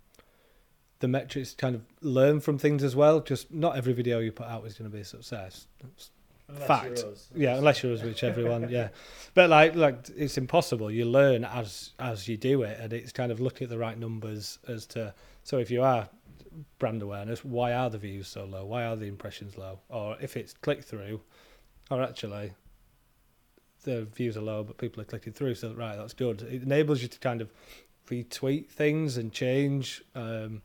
the 0.99 1.07
metrics 1.09 1.51
to 1.51 1.57
kind 1.57 1.75
of 1.75 1.81
learn 2.01 2.39
from 2.39 2.57
things 2.57 2.83
as 2.83 2.95
well. 2.95 3.19
Just 3.19 3.53
not 3.53 3.75
every 3.75 3.93
video 3.93 4.19
you 4.19 4.31
put 4.31 4.47
out 4.47 4.65
is 4.65 4.77
going 4.77 4.89
to 4.89 4.95
be 4.95 5.01
a 5.01 5.05
success. 5.05 5.67
That's 5.81 6.11
unless 6.47 6.67
fact. 6.67 7.03
Yeah, 7.35 7.57
unless 7.57 7.83
you're 7.83 7.93
us, 7.93 8.03
which 8.03 8.23
everyone, 8.23 8.69
yeah. 8.69 8.89
But 9.33 9.49
like, 9.49 9.75
like 9.75 10.09
it's 10.15 10.37
impossible. 10.37 10.89
You 10.89 11.05
learn 11.05 11.43
as 11.43 11.91
as 11.99 12.27
you 12.27 12.37
do 12.37 12.63
it, 12.63 12.79
and 12.79 12.93
it's 12.93 13.11
kind 13.11 13.31
of 13.31 13.39
looking 13.41 13.65
at 13.65 13.69
the 13.69 13.77
right 13.77 13.97
numbers 13.97 14.59
as 14.67 14.85
to. 14.87 15.13
So 15.43 15.57
if 15.57 15.71
you 15.71 15.83
are 15.83 16.07
brand 16.79 17.01
awareness, 17.01 17.43
why 17.43 17.73
are 17.73 17.89
the 17.89 17.97
views 17.97 18.27
so 18.27 18.45
low? 18.45 18.65
Why 18.65 18.85
are 18.85 18.95
the 18.95 19.07
impressions 19.07 19.57
low? 19.57 19.79
Or 19.89 20.17
if 20.21 20.37
it's 20.37 20.53
click 20.53 20.83
through, 20.83 21.21
or 21.91 22.01
actually, 22.01 22.53
the 23.83 24.05
views 24.05 24.37
are 24.37 24.41
low, 24.41 24.63
but 24.63 24.77
people 24.77 25.01
are 25.01 25.05
clicking 25.05 25.33
through. 25.33 25.55
So 25.55 25.73
right, 25.73 25.97
that's 25.97 26.13
good. 26.13 26.41
It 26.43 26.63
enables 26.63 27.01
you 27.01 27.07
to 27.09 27.19
kind 27.19 27.41
of 27.41 27.51
retweet 28.07 28.69
things 28.69 29.17
and 29.17 29.31
change. 29.31 30.03
Um, 30.15 30.61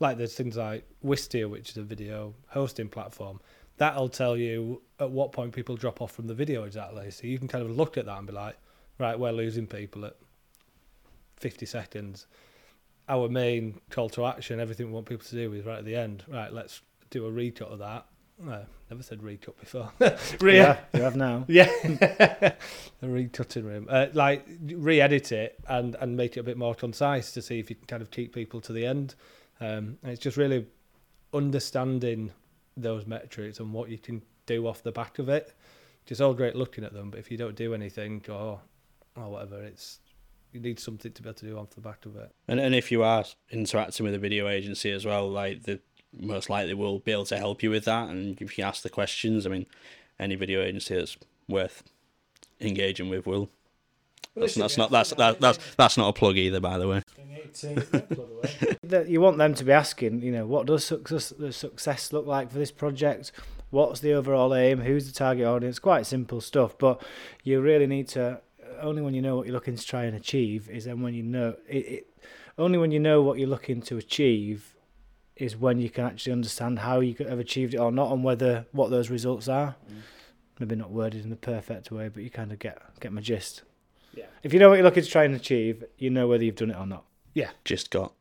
like 0.00 0.16
there's 0.16 0.34
things 0.34 0.56
like 0.56 0.84
Wistia, 1.04 1.48
which 1.48 1.70
is 1.70 1.76
a 1.76 1.82
video 1.82 2.34
hosting 2.48 2.88
platform. 2.88 3.40
That'll 3.76 4.08
tell 4.08 4.36
you 4.36 4.80
at 4.98 5.10
what 5.10 5.32
point 5.32 5.52
people 5.52 5.76
drop 5.76 6.00
off 6.00 6.12
from 6.12 6.26
the 6.26 6.34
video 6.34 6.64
exactly. 6.64 7.10
So 7.10 7.26
you 7.26 7.38
can 7.38 7.48
kind 7.48 7.64
of 7.64 7.70
look 7.70 7.96
at 7.98 8.06
that 8.06 8.18
and 8.18 8.26
be 8.26 8.32
like, 8.32 8.56
right, 8.98 9.18
we're 9.18 9.32
losing 9.32 9.66
people 9.66 10.04
at 10.04 10.16
50 11.36 11.66
seconds. 11.66 12.26
Our 13.08 13.28
main 13.28 13.80
call 13.90 14.08
to 14.10 14.26
action, 14.26 14.60
everything 14.60 14.86
we 14.86 14.92
want 14.92 15.06
people 15.06 15.26
to 15.26 15.34
do 15.34 15.52
is 15.52 15.66
right 15.66 15.78
at 15.78 15.84
the 15.84 15.96
end. 15.96 16.24
Right, 16.28 16.52
let's 16.52 16.80
do 17.10 17.26
a 17.26 17.30
recut 17.30 17.68
of 17.68 17.80
that. 17.80 18.06
Uh, 18.48 18.60
never 18.90 19.02
said 19.02 19.22
recut 19.22 19.58
before. 19.60 19.92
Re- 20.40 20.56
Yeah, 20.56 20.78
you 20.94 21.02
have 21.02 21.16
now. 21.16 21.44
yeah, 21.48 21.66
the 21.82 22.54
recutting 23.04 23.64
room. 23.64 23.86
Uh, 23.88 24.06
like 24.14 24.46
re-edit 24.60 25.32
it 25.32 25.60
and 25.68 25.94
and 26.00 26.16
make 26.16 26.36
it 26.36 26.40
a 26.40 26.42
bit 26.42 26.56
more 26.56 26.74
concise 26.74 27.32
to 27.32 27.42
see 27.42 27.58
if 27.58 27.70
you 27.70 27.76
can 27.76 27.86
kind 27.86 28.02
of 28.02 28.10
keep 28.10 28.34
people 28.34 28.60
to 28.62 28.72
the 28.72 28.84
end. 28.86 29.14
Um, 29.60 29.98
and 30.02 30.12
it's 30.12 30.20
just 30.20 30.36
really 30.36 30.66
understanding 31.32 32.32
those 32.76 33.06
metrics 33.06 33.60
and 33.60 33.72
what 33.72 33.88
you 33.88 33.98
can 33.98 34.22
do 34.46 34.66
off 34.66 34.82
the 34.82 34.92
back 34.92 35.18
of 35.18 35.28
it. 35.28 35.54
It's 36.08 36.20
all 36.20 36.34
great 36.34 36.56
looking 36.56 36.84
at 36.84 36.92
them, 36.92 37.10
but 37.10 37.20
if 37.20 37.30
you 37.30 37.38
don't 37.38 37.54
do 37.54 37.74
anything 37.74 38.24
or 38.28 38.60
or 39.16 39.30
whatever, 39.30 39.62
it's 39.62 40.00
you 40.52 40.60
need 40.60 40.78
something 40.78 41.12
to 41.12 41.22
be 41.22 41.28
able 41.28 41.38
to 41.38 41.46
do 41.46 41.58
off 41.58 41.70
the 41.70 41.80
back 41.80 42.04
of 42.06 42.16
it. 42.16 42.30
And 42.48 42.58
and 42.60 42.74
if 42.74 42.90
you 42.90 43.02
are 43.02 43.24
interacting 43.50 44.04
with 44.04 44.14
a 44.14 44.18
video 44.18 44.48
agency 44.48 44.90
as 44.90 45.04
well, 45.06 45.30
like 45.30 45.62
the 45.62 45.80
most 46.18 46.50
likely 46.50 46.74
will 46.74 46.98
be 46.98 47.12
able 47.12 47.24
to 47.26 47.38
help 47.38 47.62
you 47.62 47.70
with 47.70 47.84
that. 47.84 48.08
And 48.08 48.40
if 48.40 48.58
you 48.58 48.64
ask 48.64 48.82
the 48.82 48.90
questions, 48.90 49.46
I 49.46 49.50
mean, 49.50 49.66
any 50.18 50.34
video 50.34 50.62
agency 50.62 50.94
that's 50.94 51.16
worth 51.48 51.82
engaging 52.60 53.08
with 53.08 53.26
will. 53.26 53.48
That's, 54.36 54.54
that's 54.54 54.78
not 54.78 54.90
that's 54.90 55.10
that, 55.10 55.40
that's 55.40 55.58
that's 55.76 55.98
not 55.98 56.08
a 56.08 56.12
plug 56.12 56.38
either, 56.38 56.60
by 56.60 56.78
the 56.78 56.88
way. 56.88 57.02
that 58.82 59.06
you 59.08 59.20
want 59.20 59.36
them 59.36 59.52
to 59.54 59.64
be 59.64 59.72
asking, 59.72 60.22
you 60.22 60.32
know, 60.32 60.46
what 60.46 60.66
does 60.66 60.84
success 60.84 61.30
the 61.38 61.52
success 61.52 62.12
look 62.12 62.26
like 62.26 62.50
for 62.50 62.58
this 62.58 62.70
project? 62.70 63.32
What's 63.68 64.00
the 64.00 64.14
overall 64.14 64.54
aim? 64.54 64.80
Who's 64.80 65.06
the 65.06 65.12
target 65.12 65.46
audience? 65.46 65.78
Quite 65.78 66.06
simple 66.06 66.40
stuff, 66.40 66.78
but 66.78 67.02
you 67.42 67.60
really 67.60 67.86
need 67.86 68.08
to. 68.08 68.40
Only 68.80 69.02
when 69.02 69.14
you 69.14 69.22
know 69.22 69.36
what 69.36 69.46
you're 69.46 69.54
looking 69.54 69.76
to 69.76 69.86
try 69.86 70.04
and 70.04 70.16
achieve 70.16 70.68
is 70.70 70.86
then 70.86 71.02
when 71.02 71.14
you 71.14 71.22
know 71.22 71.56
it. 71.68 71.76
it 71.76 72.06
only 72.58 72.78
when 72.78 72.90
you 72.92 73.00
know 73.00 73.22
what 73.22 73.38
you're 73.38 73.48
looking 73.48 73.80
to 73.80 73.96
achieve 73.96 74.74
is 75.36 75.56
when 75.56 75.80
you 75.80 75.90
can 75.90 76.04
actually 76.04 76.32
understand 76.32 76.80
how 76.80 77.00
you 77.00 77.14
could 77.14 77.28
have 77.28 77.38
achieved 77.38 77.74
it 77.74 77.78
or 77.78 77.92
not, 77.92 78.12
and 78.12 78.22
whether 78.24 78.66
what 78.72 78.90
those 78.90 79.10
results 79.10 79.48
are. 79.48 79.76
Mm. 79.90 79.96
Maybe 80.58 80.76
not 80.76 80.90
worded 80.90 81.24
in 81.24 81.30
the 81.30 81.36
perfect 81.36 81.90
way, 81.90 82.08
but 82.08 82.22
you 82.22 82.30
kind 82.30 82.52
of 82.52 82.58
get 82.58 82.80
get 83.00 83.12
my 83.12 83.20
gist. 83.20 83.62
Yeah. 84.14 84.26
If 84.42 84.52
you 84.52 84.60
know 84.60 84.68
what 84.68 84.76
you're 84.76 84.84
looking 84.84 85.02
to 85.02 85.08
try 85.08 85.24
and 85.24 85.34
achieve, 85.34 85.84
you 85.98 86.10
know 86.10 86.28
whether 86.28 86.44
you've 86.44 86.56
done 86.56 86.70
it 86.70 86.76
or 86.76 86.86
not. 86.86 87.04
Yeah. 87.34 87.50
Just 87.64 87.90
got 87.90 88.12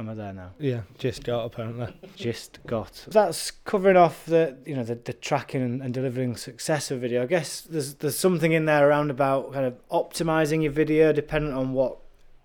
Am 0.00 0.08
I 0.08 0.14
there 0.14 0.32
now? 0.32 0.52
Yeah, 0.58 0.80
just 0.96 1.24
got 1.24 1.44
apparently. 1.44 1.92
just 2.16 2.58
got. 2.66 3.04
That's 3.08 3.50
covering 3.50 3.98
off 3.98 4.24
the 4.24 4.56
you 4.64 4.74
know 4.74 4.82
the, 4.82 4.94
the 4.94 5.12
tracking 5.12 5.60
and, 5.60 5.82
and 5.82 5.92
delivering 5.92 6.38
success 6.38 6.90
of 6.90 7.00
video. 7.00 7.22
I 7.22 7.26
guess 7.26 7.60
there's 7.60 7.96
there's 7.96 8.16
something 8.16 8.52
in 8.52 8.64
there 8.64 8.88
around 8.88 9.10
about 9.10 9.52
kind 9.52 9.66
of 9.66 9.74
optimizing 9.90 10.62
your 10.62 10.72
video 10.72 11.12
dependent 11.12 11.54
on 11.54 11.74
what 11.74 11.98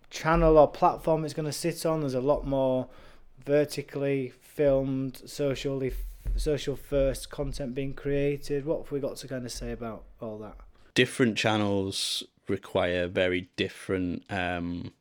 channel 0.10 0.58
or 0.58 0.68
platform 0.68 1.24
it's 1.24 1.34
going 1.34 1.46
to 1.46 1.54
sit 1.54 1.86
on. 1.86 2.02
There's 2.02 2.14
a 2.14 2.20
lot 2.20 2.46
more 2.46 2.90
vertically 3.46 4.34
filmed, 4.42 5.22
socially 5.26 5.94
social 6.36 6.76
first 6.76 7.30
content 7.30 7.74
being 7.74 7.94
created. 7.94 8.66
What 8.66 8.84
have 8.84 8.92
we 8.92 9.00
got 9.00 9.16
to 9.18 9.28
kind 9.28 9.46
of 9.46 9.52
say 9.52 9.72
about 9.72 10.04
all 10.20 10.38
that? 10.40 10.58
different 10.96 11.38
channels 11.38 12.24
require 12.48 13.08
very 13.08 13.50
different 13.58 14.24
um, 14.32 14.92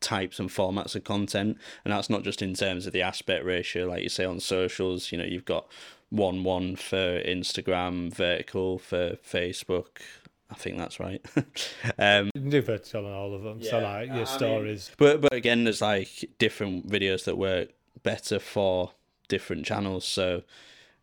types 0.00 0.40
and 0.40 0.48
formats 0.48 0.96
of 0.96 1.04
content, 1.04 1.58
and 1.84 1.92
that's 1.92 2.10
not 2.10 2.24
just 2.24 2.42
in 2.42 2.54
terms 2.54 2.86
of 2.86 2.92
the 2.92 3.02
aspect 3.02 3.44
ratio, 3.44 3.86
like 3.86 4.02
you 4.02 4.08
say 4.08 4.24
on 4.24 4.40
socials. 4.40 5.12
You 5.12 5.18
know, 5.18 5.24
you've 5.24 5.44
got 5.44 5.68
one 6.08 6.42
one 6.42 6.74
for 6.74 7.22
Instagram, 7.22 8.12
vertical 8.12 8.78
for 8.78 9.16
Facebook. 9.16 9.98
I 10.50 10.54
think 10.54 10.78
that's 10.78 10.98
right. 10.98 11.24
um, 11.98 12.30
You 12.34 12.40
can 12.42 12.50
do 12.50 12.62
vertical 12.62 13.06
on 13.06 13.12
all 13.12 13.34
of 13.34 13.42
them. 13.42 13.62
so 13.62 13.78
like 13.78 13.84
I- 13.86 14.00
I 14.00 14.04
your 14.04 14.14
mean- 14.16 14.26
stories. 14.26 14.90
but 14.98 15.20
but 15.20 15.32
again, 15.32 15.64
there's 15.64 15.80
like 15.82 16.28
different 16.38 16.88
videos 16.88 17.24
that 17.24 17.36
work 17.38 17.70
better 18.02 18.38
for 18.38 18.92
different 19.28 19.64
channels. 19.66 20.04
So, 20.04 20.42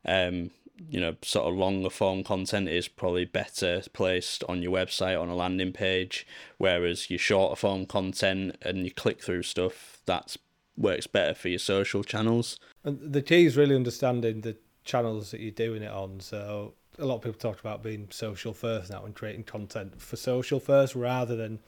um, 0.05 0.51
you 0.89 0.99
know, 0.99 1.15
sort 1.23 1.47
of 1.47 1.55
longer 1.55 1.89
form 1.89 2.23
content 2.23 2.69
is 2.69 2.87
probably 2.87 3.25
better 3.25 3.81
placed 3.93 4.43
on 4.49 4.61
your 4.61 4.71
website 4.71 5.19
on 5.19 5.29
a 5.29 5.35
landing 5.35 5.71
page, 5.71 6.27
whereas 6.57 7.09
your 7.09 7.17
shorter 7.19 7.55
form 7.55 7.85
content 7.85 8.57
and 8.61 8.79
your 8.79 8.89
click 8.93 9.23
through 9.23 9.43
stuff 9.43 10.01
that's 10.05 10.37
works 10.75 11.07
better 11.07 11.33
for 11.33 11.49
your 11.49 11.57
social 11.59 12.03
channels. 12.03 12.59
And 12.83 12.99
the 13.13 13.21
key 13.23 13.45
is 13.45 13.57
really 13.57 13.75
understanding 13.75 14.41
the 14.41 14.55
channels 14.85 15.31
that 15.31 15.39
you're 15.41 15.49
doing 15.51 15.81
it 15.81 15.91
on. 15.91 16.19
So 16.19 16.75
a 16.99 17.05
lot 17.05 17.15
of 17.15 17.21
people 17.21 17.39
talk 17.39 17.59
about 17.59 17.83
being 17.83 18.07
social 18.09 18.53
first 18.53 18.89
now 18.89 19.05
and 19.05 19.13
creating 19.13 19.43
content 19.43 20.01
for 20.01 20.15
social 20.15 20.59
first 20.59 20.95
rather 20.95 21.35
than 21.35 21.59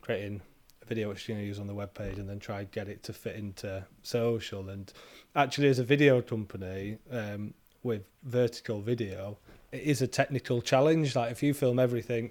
creating 0.00 0.40
a 0.82 0.86
video 0.86 1.08
which 1.08 1.28
you're 1.28 1.36
going 1.36 1.44
to 1.44 1.48
use 1.48 1.58
on 1.58 1.66
the 1.66 1.74
web 1.74 1.92
page 1.94 2.18
and 2.18 2.28
then 2.28 2.38
try 2.38 2.64
get 2.64 2.88
it 2.88 3.02
to 3.02 3.12
fit 3.12 3.36
into 3.36 3.84
social. 4.02 4.68
And 4.68 4.92
actually, 5.36 5.68
as 5.68 5.78
a 5.78 5.84
video 5.84 6.22
company 6.22 6.98
um, 7.10 7.54
with 7.82 8.02
vertical 8.22 8.80
video, 8.80 9.38
it 9.72 9.82
is 9.82 10.02
a 10.02 10.06
technical 10.06 10.62
challenge. 10.62 11.14
Like 11.14 11.30
if 11.30 11.42
you 11.42 11.52
film 11.52 11.78
everything 11.78 12.30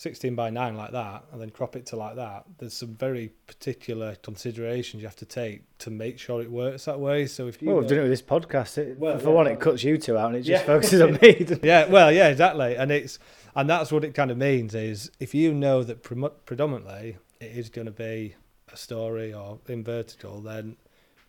16 0.00 0.34
by 0.34 0.48
9 0.48 0.76
like 0.76 0.92
that 0.92 1.24
and 1.30 1.38
then 1.38 1.50
crop 1.50 1.76
it 1.76 1.84
to 1.84 1.94
like 1.94 2.16
that 2.16 2.44
there's 2.56 2.72
some 2.72 2.94
very 2.94 3.30
particular 3.46 4.14
considerations 4.22 5.02
you 5.02 5.06
have 5.06 5.14
to 5.14 5.26
take 5.26 5.60
to 5.76 5.90
make 5.90 6.18
sure 6.18 6.40
it 6.40 6.50
works 6.50 6.86
that 6.86 6.98
way 6.98 7.26
so 7.26 7.46
if 7.46 7.60
you 7.60 7.68
Well, 7.68 7.80
we've 7.80 7.88
done 7.88 7.98
it 7.98 8.02
with 8.08 8.10
this 8.10 8.22
podcast. 8.22 8.78
It, 8.78 8.98
Well, 8.98 9.18
for 9.18 9.28
yeah, 9.28 9.34
one, 9.34 9.46
it 9.46 9.60
cuts 9.60 9.84
you 9.84 9.98
two 9.98 10.16
out 10.16 10.28
and 10.28 10.36
it 10.36 10.42
just 10.44 10.62
Yeah. 10.62 10.66
focuses 10.66 11.02
on 11.02 11.18
me. 11.20 11.46
yeah 11.62 11.86
well 11.86 12.10
yeah 12.10 12.28
exactly 12.28 12.76
and 12.76 12.90
it's 12.90 13.18
and 13.54 13.68
that's 13.68 13.92
what 13.92 14.02
it 14.02 14.14
kind 14.14 14.30
of 14.30 14.38
means 14.38 14.74
is 14.74 15.10
if 15.20 15.34
you 15.34 15.52
know 15.52 15.82
that 15.82 16.02
premo- 16.02 16.32
predominantly 16.46 17.18
it 17.38 17.50
is 17.50 17.68
going 17.68 17.84
to 17.86 17.92
be 17.92 18.36
a 18.72 18.78
story 18.78 19.34
or 19.34 19.58
in 19.68 19.84
vertical 19.84 20.40
then 20.40 20.76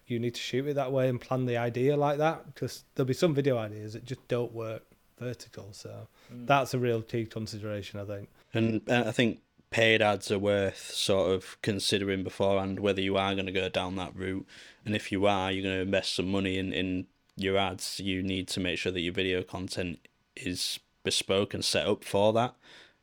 you 0.07 0.17
need 0.17 0.35
to 0.35 0.41
shoot 0.41 0.65
it 0.65 0.75
that 0.75 0.93
way 0.93 1.09
and 1.09 1.19
plan 1.19 1.45
the 1.45 1.57
idea 1.57 1.97
like 1.97 2.19
that 2.19 2.45
because 2.45 2.85
there'll 2.95 3.05
be 3.05 3.13
some 3.13 3.33
video 3.33 3.57
ideas 3.57 3.91
that 3.91 4.05
just 4.05 4.25
don't 4.29 4.53
work 4.53 4.83
vertical 5.19 5.67
so 5.73 6.07
mm. 6.33 6.47
that's 6.47 6.73
a 6.73 6.79
real 6.79 7.01
key 7.01 7.25
consideration 7.25 7.99
i 7.99 8.05
think 8.05 8.29
And 8.53 8.81
uh, 8.89 9.03
I 9.07 9.11
think 9.11 9.41
paid 9.69 10.01
ads 10.01 10.29
are 10.31 10.39
worth 10.39 10.91
sort 10.91 11.31
of 11.31 11.57
considering 11.61 12.23
beforehand 12.23 12.79
whether 12.79 13.01
you 13.01 13.17
are 13.17 13.33
going 13.33 13.45
to 13.45 13.51
go 13.51 13.69
down 13.69 13.95
that 13.95 14.15
route. 14.15 14.45
And 14.85 14.95
if 14.95 15.11
you 15.11 15.25
are, 15.25 15.51
you're 15.51 15.63
going 15.63 15.75
to 15.75 15.81
invest 15.81 16.15
some 16.15 16.29
money 16.29 16.57
in, 16.57 16.73
in 16.73 17.07
your 17.37 17.57
ads, 17.57 17.99
you 17.99 18.21
need 18.21 18.47
to 18.49 18.59
make 18.59 18.77
sure 18.77 18.91
that 18.91 18.99
your 18.99 19.13
video 19.13 19.43
content 19.43 19.99
is 20.35 20.79
bespoke 21.03 21.53
and 21.53 21.63
set 21.63 21.87
up 21.87 22.03
for 22.03 22.33
that 22.33 22.55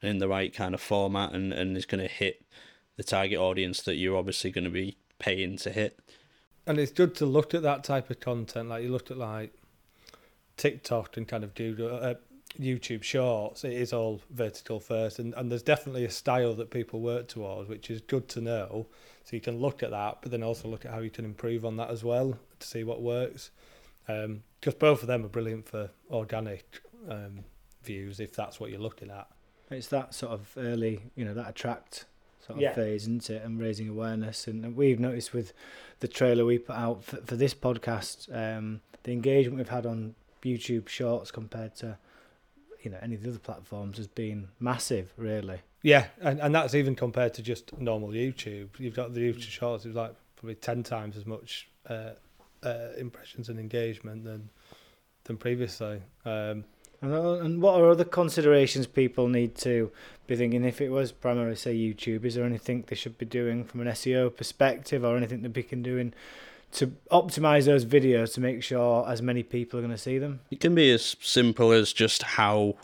in 0.03 0.19
the 0.19 0.29
right 0.29 0.55
kind 0.55 0.75
of 0.75 0.81
format 0.81 1.33
and, 1.33 1.53
and 1.53 1.77
is 1.77 1.87
going 1.87 2.01
to 2.01 2.13
hit 2.13 2.45
the 2.97 3.03
target 3.03 3.39
audience 3.39 3.83
that 3.83 3.97
you're 3.97 4.17
obviously 4.17 4.51
going 4.51 4.65
to 4.65 4.71
be 4.71 4.97
paying 5.19 5.57
to 5.57 5.71
hit. 5.71 5.99
and 6.67 6.79
it's 6.79 6.93
good 6.93 7.15
to 7.15 7.27
look 7.27 7.55
at 7.55 7.63
that 7.63 7.83
type 7.83 8.09
of 8.11 8.21
content 8.21 8.69
like 8.69 8.85
you 8.85 8.91
looked 8.91 9.11
at 9.11 9.17
like 9.19 9.53
tiktok 10.57 11.17
and 11.17 11.27
kind 11.27 11.43
of 11.43 11.55
do 11.55 11.89
uh, 11.89 12.15
youtube 12.59 13.03
shorts 13.03 13.63
it 13.65 13.73
is 13.73 13.93
all 13.93 14.21
vertical 14.31 14.81
first 14.81 15.19
and, 15.19 15.35
and 15.35 15.51
there's 15.51 15.63
definitely 15.63 16.05
a 16.05 16.11
style 16.11 16.55
that 16.55 16.71
people 16.71 17.01
work 17.01 17.29
towards 17.29 17.69
which 17.69 17.91
is 17.91 18.01
good 18.01 18.27
to 18.29 18.41
know 18.41 18.87
so 19.25 19.37
you 19.37 19.41
can 19.41 19.59
look 19.59 19.83
at 19.83 19.91
that 19.91 20.19
but 20.23 20.31
then 20.31 20.43
also 20.43 20.67
look 20.69 20.85
at 20.85 20.91
how 20.93 20.99
you 21.01 21.11
can 21.11 21.25
improve 21.25 21.65
on 21.65 21.77
that 21.77 21.91
as 21.91 22.03
well 22.03 22.39
to 22.59 22.67
see 22.67 22.83
what 22.85 23.01
works 23.03 23.51
because 24.07 24.75
both 24.79 25.03
of 25.03 25.07
them 25.09 25.25
are 25.25 25.29
brilliant 25.29 25.69
for 25.69 25.91
organic 26.11 26.81
um, 27.11 27.41
views 27.85 28.19
if 28.19 28.35
that's 28.35 28.59
what 28.59 28.71
you're 28.71 28.81
looking 28.81 29.11
at 29.11 29.29
It's 29.71 29.89
that 29.89 30.15
sort 30.15 30.33
of 30.33 30.51
early, 30.57 31.03
you 31.15 31.25
know, 31.27 31.35
that 31.35 31.51
attract 31.51 32.07
sort 32.41 32.57
of 32.57 32.63
Yeah. 32.63 32.73
phase, 32.73 33.03
isn't 33.03 33.29
it? 33.29 33.43
And 33.45 33.61
raising 33.61 33.87
awareness. 33.91 34.47
And 34.47 34.75
we've 34.75 34.99
noticed 34.99 35.35
with 35.35 35.53
the 36.01 36.09
trailer 36.09 36.47
we 36.47 36.59
put 36.59 36.77
out 36.77 37.05
for, 37.05 37.17
for 37.19 37.37
this 37.37 37.53
podcast, 37.53 38.35
um, 38.35 38.81
the 39.03 39.13
engagement 39.13 39.59
we've 39.59 39.69
had 39.69 39.85
on 39.85 40.15
YouTube 40.43 40.89
Shorts 40.89 41.31
compared 41.31 41.75
to, 41.77 41.99
you 42.83 42.91
know, 42.91 42.99
any 43.03 43.15
of 43.15 43.23
the 43.23 43.31
other 43.31 43.39
platforms 43.39 43.97
has 43.99 44.07
been 44.07 44.49
massive, 44.61 45.13
really. 45.17 45.61
Yeah, 45.83 46.07
and, 46.21 46.41
and 46.41 46.55
that's 46.55 46.75
even 46.75 46.95
compared 46.95 47.35
to 47.35 47.43
just 47.43 47.79
normal 47.79 48.11
YouTube. 48.11 48.69
You've 48.79 48.95
got 48.97 49.15
the 49.15 49.21
YouTube 49.21 49.51
Shorts, 49.51 49.85
it's 49.85 49.95
like 49.97 50.15
probably 50.37 50.57
10 50.57 50.83
times 50.83 51.17
as 51.17 51.27
much 51.27 51.69
uh, 51.89 52.11
uh, 52.63 52.89
impressions 52.97 53.49
and 53.49 53.59
engagement 53.59 54.25
than 54.25 54.51
than 55.25 55.37
previously. 55.37 56.01
Um, 56.25 56.65
And, 57.01 57.15
uh, 57.15 57.33
and 57.45 57.63
what 57.63 57.81
are 57.81 57.89
other 57.91 58.05
considerations 58.05 58.87
people 58.87 59.29
need 59.29 59.55
to 59.57 59.93
be 60.27 60.37
thinking 60.37 60.65
if 60.65 60.81
it 60.81 60.91
was 60.91 61.13
primarily, 61.13 61.57
say, 61.57 61.77
YouTube? 61.77 62.25
Is 62.25 62.35
there 62.35 62.45
anything 62.45 62.85
they 62.87 62.97
should 62.97 63.17
be 63.19 63.27
doing 63.27 63.65
from 63.65 63.81
an 63.81 63.89
SEO 63.89 64.37
perspective 64.37 65.05
or 65.05 65.17
anything 65.17 65.43
that 65.43 65.55
we 65.55 65.63
can 65.63 65.83
do 65.83 65.97
in 65.97 66.13
to 66.73 66.93
optimize 67.11 67.65
those 67.65 67.85
videos 67.85 68.35
to 68.35 68.41
make 68.41 68.63
sure 68.63 69.09
as 69.09 69.23
many 69.23 69.43
people 69.43 69.79
are 69.79 69.83
going 69.83 69.95
to 69.95 69.99
see 69.99 70.19
them? 70.19 70.41
It 70.51 70.61
can 70.61 70.75
be 70.75 70.91
as 70.91 71.17
simple 71.21 71.73
as 71.73 71.93
just 71.93 72.23
how 72.23 72.77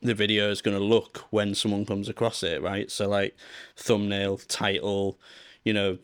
the 0.00 0.14
video 0.14 0.50
is 0.50 0.62
going 0.62 0.76
to 0.76 0.82
look 0.82 1.24
when 1.30 1.54
someone 1.54 1.84
comes 1.84 2.08
across 2.08 2.42
it, 2.42 2.62
right? 2.62 2.90
So, 2.90 3.08
like 3.08 3.36
thumbnail, 3.76 4.38
title, 4.48 5.18
you 5.64 5.72
know, 5.72 5.98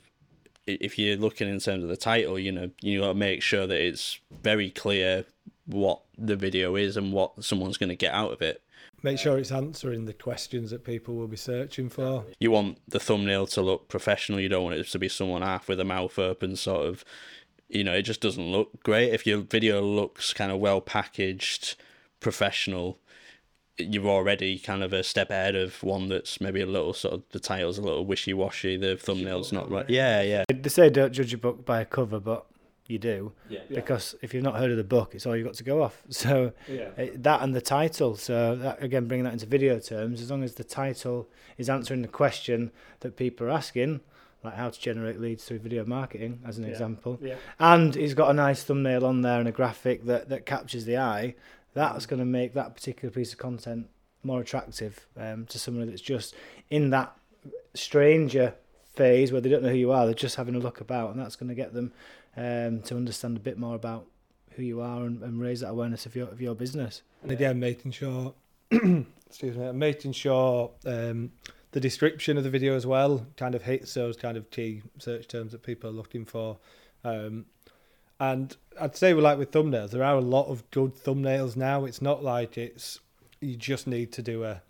if 0.66 0.98
you're 0.98 1.16
looking 1.16 1.48
in 1.48 1.60
terms 1.60 1.82
of 1.82 1.88
the 1.88 1.96
title, 1.96 2.38
you 2.38 2.52
know, 2.52 2.70
you 2.80 3.00
got 3.00 3.08
to 3.08 3.14
make 3.14 3.42
sure 3.42 3.66
that 3.66 3.80
it's 3.80 4.18
very 4.42 4.70
clear 4.70 5.24
what 5.66 6.00
the 6.16 6.36
video 6.36 6.76
is 6.76 6.96
and 6.96 7.12
what 7.12 7.44
someone's 7.44 7.76
going 7.76 7.88
to 7.88 7.96
get 7.96 8.12
out 8.12 8.32
of 8.32 8.42
it. 8.42 8.62
Make 9.04 9.18
sure 9.18 9.36
it's 9.36 9.52
answering 9.52 10.06
the 10.06 10.14
questions 10.14 10.70
that 10.70 10.82
people 10.82 11.14
will 11.14 11.28
be 11.28 11.36
searching 11.36 11.90
for. 11.90 12.24
You 12.40 12.50
want 12.50 12.78
the 12.88 12.98
thumbnail 12.98 13.46
to 13.48 13.60
look 13.60 13.86
professional. 13.86 14.40
You 14.40 14.48
don't 14.48 14.64
want 14.64 14.76
it 14.76 14.86
to 14.88 14.98
be 14.98 15.10
someone 15.10 15.42
half 15.42 15.68
with 15.68 15.78
a 15.78 15.84
mouth 15.84 16.18
open, 16.18 16.56
sort 16.56 16.86
of. 16.86 17.04
You 17.68 17.84
know, 17.84 17.92
it 17.92 18.02
just 18.02 18.22
doesn't 18.22 18.50
look 18.50 18.82
great. 18.82 19.12
If 19.12 19.26
your 19.26 19.40
video 19.40 19.82
looks 19.82 20.32
kind 20.32 20.50
of 20.50 20.58
well 20.58 20.80
packaged, 20.80 21.76
professional, 22.18 22.98
you're 23.76 24.06
already 24.06 24.58
kind 24.58 24.82
of 24.82 24.94
a 24.94 25.02
step 25.02 25.28
ahead 25.28 25.54
of 25.54 25.82
one 25.82 26.08
that's 26.08 26.40
maybe 26.40 26.62
a 26.62 26.66
little 26.66 26.94
sort 26.94 27.12
of 27.12 27.24
the 27.32 27.40
title's 27.40 27.76
a 27.76 27.82
little 27.82 28.06
wishy 28.06 28.32
washy, 28.32 28.78
the 28.78 28.96
thumbnail's 28.96 29.52
not 29.52 29.70
right. 29.70 29.90
Yeah, 29.90 30.22
yeah. 30.22 30.44
They 30.48 30.70
say 30.70 30.88
don't 30.88 31.12
judge 31.12 31.34
a 31.34 31.38
book 31.38 31.66
by 31.66 31.82
a 31.82 31.84
cover, 31.84 32.20
but 32.20 32.46
you 32.86 32.98
do 32.98 33.32
Yeah. 33.48 33.60
because 33.68 34.14
if 34.22 34.34
you've 34.34 34.42
not 34.42 34.56
heard 34.56 34.70
of 34.70 34.76
the 34.76 34.84
book, 34.84 35.14
it's 35.14 35.24
all 35.26 35.34
you've 35.36 35.46
got 35.46 35.54
to 35.54 35.64
go 35.64 35.82
off. 35.82 36.02
So 36.10 36.52
Yeah. 36.68 36.88
uh, 36.98 37.06
that 37.16 37.42
and 37.42 37.54
the 37.54 37.60
title. 37.60 38.16
So 38.16 38.54
that, 38.56 38.82
again, 38.82 39.06
bringing 39.06 39.24
that 39.24 39.32
into 39.32 39.46
video 39.46 39.78
terms, 39.78 40.20
as 40.20 40.30
long 40.30 40.42
as 40.42 40.54
the 40.54 40.64
title 40.64 41.28
is 41.56 41.70
answering 41.70 42.02
the 42.02 42.08
question 42.08 42.70
that 43.00 43.16
people 43.16 43.46
are 43.46 43.50
asking, 43.50 44.00
like 44.42 44.54
how 44.54 44.68
to 44.68 44.78
generate 44.78 45.18
leads 45.20 45.44
through 45.44 45.60
video 45.60 45.84
marketing, 45.86 46.40
as 46.46 46.58
an 46.58 46.64
Yeah. 46.64 46.70
example, 46.70 47.18
Yeah. 47.22 47.36
and 47.58 47.94
he's 47.94 48.12
got 48.14 48.28
a 48.30 48.34
nice 48.34 48.62
thumbnail 48.62 49.06
on 49.06 49.22
there 49.22 49.38
and 49.38 49.48
a 49.48 49.52
graphic 49.52 50.04
that, 50.04 50.28
that 50.28 50.44
captures 50.44 50.84
the 50.84 50.98
eye, 50.98 51.34
that's 51.72 52.04
going 52.06 52.20
to 52.20 52.26
make 52.26 52.52
that 52.54 52.74
particular 52.74 53.10
piece 53.10 53.32
of 53.32 53.38
content 53.38 53.88
more 54.22 54.40
attractive 54.40 55.06
um, 55.16 55.46
to 55.46 55.58
someone 55.58 55.86
that's 55.88 56.00
just 56.02 56.34
in 56.70 56.90
that 56.90 57.16
stranger 57.74 58.54
phase 58.94 59.32
where 59.32 59.40
they 59.40 59.48
don't 59.48 59.62
know 59.62 59.70
who 59.70 59.76
you 59.76 59.90
are, 59.92 60.04
they're 60.06 60.14
just 60.14 60.36
having 60.36 60.54
a 60.54 60.58
look 60.58 60.80
about, 60.80 61.10
and 61.10 61.18
that's 61.20 61.36
going 61.36 61.48
to 61.48 61.54
get 61.54 61.72
them 61.74 61.92
um, 62.36 62.80
to 62.82 62.96
understand 62.96 63.36
a 63.36 63.40
bit 63.40 63.58
more 63.58 63.74
about 63.74 64.06
who 64.52 64.62
you 64.62 64.80
are 64.80 65.04
and, 65.04 65.22
and 65.22 65.40
raise 65.40 65.60
that 65.60 65.70
awareness 65.70 66.06
of 66.06 66.14
your 66.14 66.28
of 66.28 66.40
your 66.40 66.54
business. 66.54 67.02
And 67.22 67.32
again, 67.32 67.58
making 67.58 67.92
sure, 67.92 68.34
excuse 68.70 69.56
me, 69.56 69.72
making 69.72 70.12
sure 70.12 70.70
um, 70.86 71.32
the 71.72 71.80
description 71.80 72.36
of 72.38 72.44
the 72.44 72.50
video 72.50 72.76
as 72.76 72.86
well 72.86 73.26
kind 73.36 73.54
of 73.54 73.62
hits 73.62 73.94
those 73.94 74.16
kind 74.16 74.36
of 74.36 74.50
key 74.50 74.82
search 74.98 75.26
terms 75.26 75.52
that 75.52 75.62
people 75.62 75.90
are 75.90 75.92
looking 75.92 76.24
for. 76.24 76.58
Um, 77.04 77.46
and 78.20 78.56
I'd 78.80 78.96
say, 78.96 79.12
like 79.12 79.38
with 79.38 79.50
thumbnails, 79.50 79.90
there 79.90 80.04
are 80.04 80.16
a 80.16 80.20
lot 80.20 80.46
of 80.46 80.70
good 80.70 80.94
thumbnails 80.94 81.56
now. 81.56 81.84
It's 81.84 82.00
not 82.00 82.22
like 82.22 82.56
it's 82.56 83.00
you 83.40 83.56
just 83.56 83.86
need 83.86 84.12
to 84.12 84.22
do 84.22 84.44
a 84.44 84.62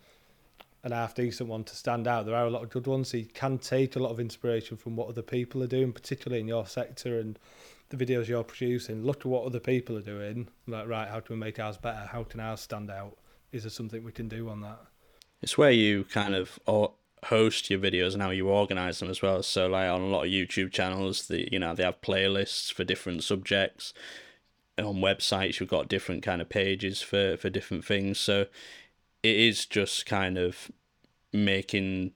an 0.85 0.92
half 0.92 1.14
decent 1.14 1.49
one 1.49 1.64
to 1.64 1.75
stand 1.75 2.07
out. 2.07 2.27
There 2.27 2.37
are 2.37 2.47
a 2.47 2.51
lot 2.51 2.62
of 2.62 2.70
good 2.70 2.87
ones, 2.87 3.12
you 3.12 3.25
can 3.25 3.59
take 3.59 3.97
a 3.97 3.99
lot 3.99 4.11
of 4.11 4.20
inspiration 4.20 4.77
from 4.77 4.94
what 4.94 5.09
other 5.09 5.23
people 5.23 5.62
are 5.62 5.66
doing, 5.66 5.92
particularly 5.92 6.40
in 6.40 6.47
your 6.47 6.66
sector 6.66 7.18
and 7.18 7.38
the 7.88 7.97
videos 7.97 8.29
you're 8.29 8.44
producing. 8.44 9.03
Look 9.03 9.20
at 9.20 9.27
what 9.27 9.44
other 9.44 9.61
people 9.61 9.97
are 9.97 10.03
doing. 10.03 10.49
Like, 10.66 10.87
right, 10.87 11.09
how 11.09 11.20
can 11.20 11.37
we 11.37 11.40
make 11.40 11.59
ours 11.59 11.79
better? 11.79 12.07
How 12.07 12.23
can 12.23 12.38
ours 12.38 12.61
stand 12.61 12.90
out? 12.90 13.16
Is 13.51 13.62
there 13.62 13.70
something 13.70 14.05
we 14.05 14.12
can 14.12 14.29
do 14.29 14.49
on 14.51 14.61
that? 14.61 14.79
It's 15.42 15.59
where 15.59 15.70
you 15.70 16.05
kind 16.05 16.35
of 16.35 16.59
host 17.25 17.70
your 17.70 17.79
videos 17.79 18.12
and 18.12 18.23
how 18.23 18.31
you 18.31 18.49
organize 18.49 18.99
them 18.99 19.11
as 19.11 19.23
well. 19.23 19.42
So 19.42 19.66
like 19.66 19.88
on 19.88 20.03
a 20.03 20.07
lot 20.07 20.25
of 20.25 20.31
YouTube 20.31 20.70
channels, 20.73 21.29
the 21.29 21.49
you 21.51 21.59
know 21.59 21.75
they 21.75 21.85
have 21.85 22.01
playlists 22.01 22.73
for 22.73 22.85
different 22.85 23.25
subjects. 23.25 23.94
On 24.77 24.97
websites, 24.97 25.61
you've 25.61 25.68
got 25.68 25.88
different 25.88 26.23
kind 26.23 26.42
of 26.42 26.49
pages 26.49 27.01
for 27.01 27.37
for 27.37 27.49
different 27.49 27.85
things. 27.85 28.18
So 28.18 28.47
it 29.25 29.37
is 29.37 29.65
just 29.65 30.05
kind 30.05 30.37
of 30.37 30.71
making 31.33 32.13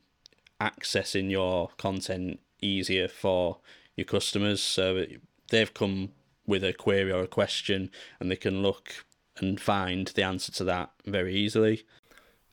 accessing 0.61 1.31
your 1.31 1.71
content 1.79 2.39
easier 2.61 3.09
for 3.09 3.59
your 3.97 4.05
customers. 4.05 4.63
So 4.63 5.07
they've 5.51 5.73
come 5.73 6.11
with 6.47 6.63
a 6.63 6.75
query 6.75 7.11
or 7.11 7.23
a 7.23 7.27
question, 7.27 7.91
and 8.21 8.31
they 8.31 8.37
can 8.37 8.61
look 8.63 9.07
and 9.39 9.59
find 9.59 10.09
the 10.09 10.23
answer 10.23 10.53
to 10.53 10.65
that 10.65 10.91
very 11.07 11.35
easily. 11.35 11.87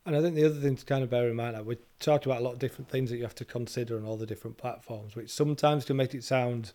And 0.06 0.16
I 0.16 0.22
think 0.22 0.36
the 0.36 0.44
other 0.46 0.60
thing 0.60 0.76
to 0.76 0.84
kind 0.86 1.04
of 1.04 1.10
bear 1.10 1.28
in 1.28 1.36
mind, 1.36 1.54
like 1.54 1.66
we 1.66 1.76
talked 2.00 2.24
about 2.24 2.40
a 2.40 2.44
lot 2.44 2.54
of 2.54 2.58
different 2.58 2.88
things 2.88 3.10
that 3.10 3.18
you 3.18 3.24
have 3.24 3.34
to 3.34 3.44
consider 3.44 3.98
on 3.98 4.04
all 4.04 4.16
the 4.16 4.26
different 4.26 4.56
platforms, 4.56 5.14
which 5.14 5.30
sometimes 5.30 5.84
can 5.84 5.96
make 5.96 6.14
it 6.14 6.24
sound 6.24 6.72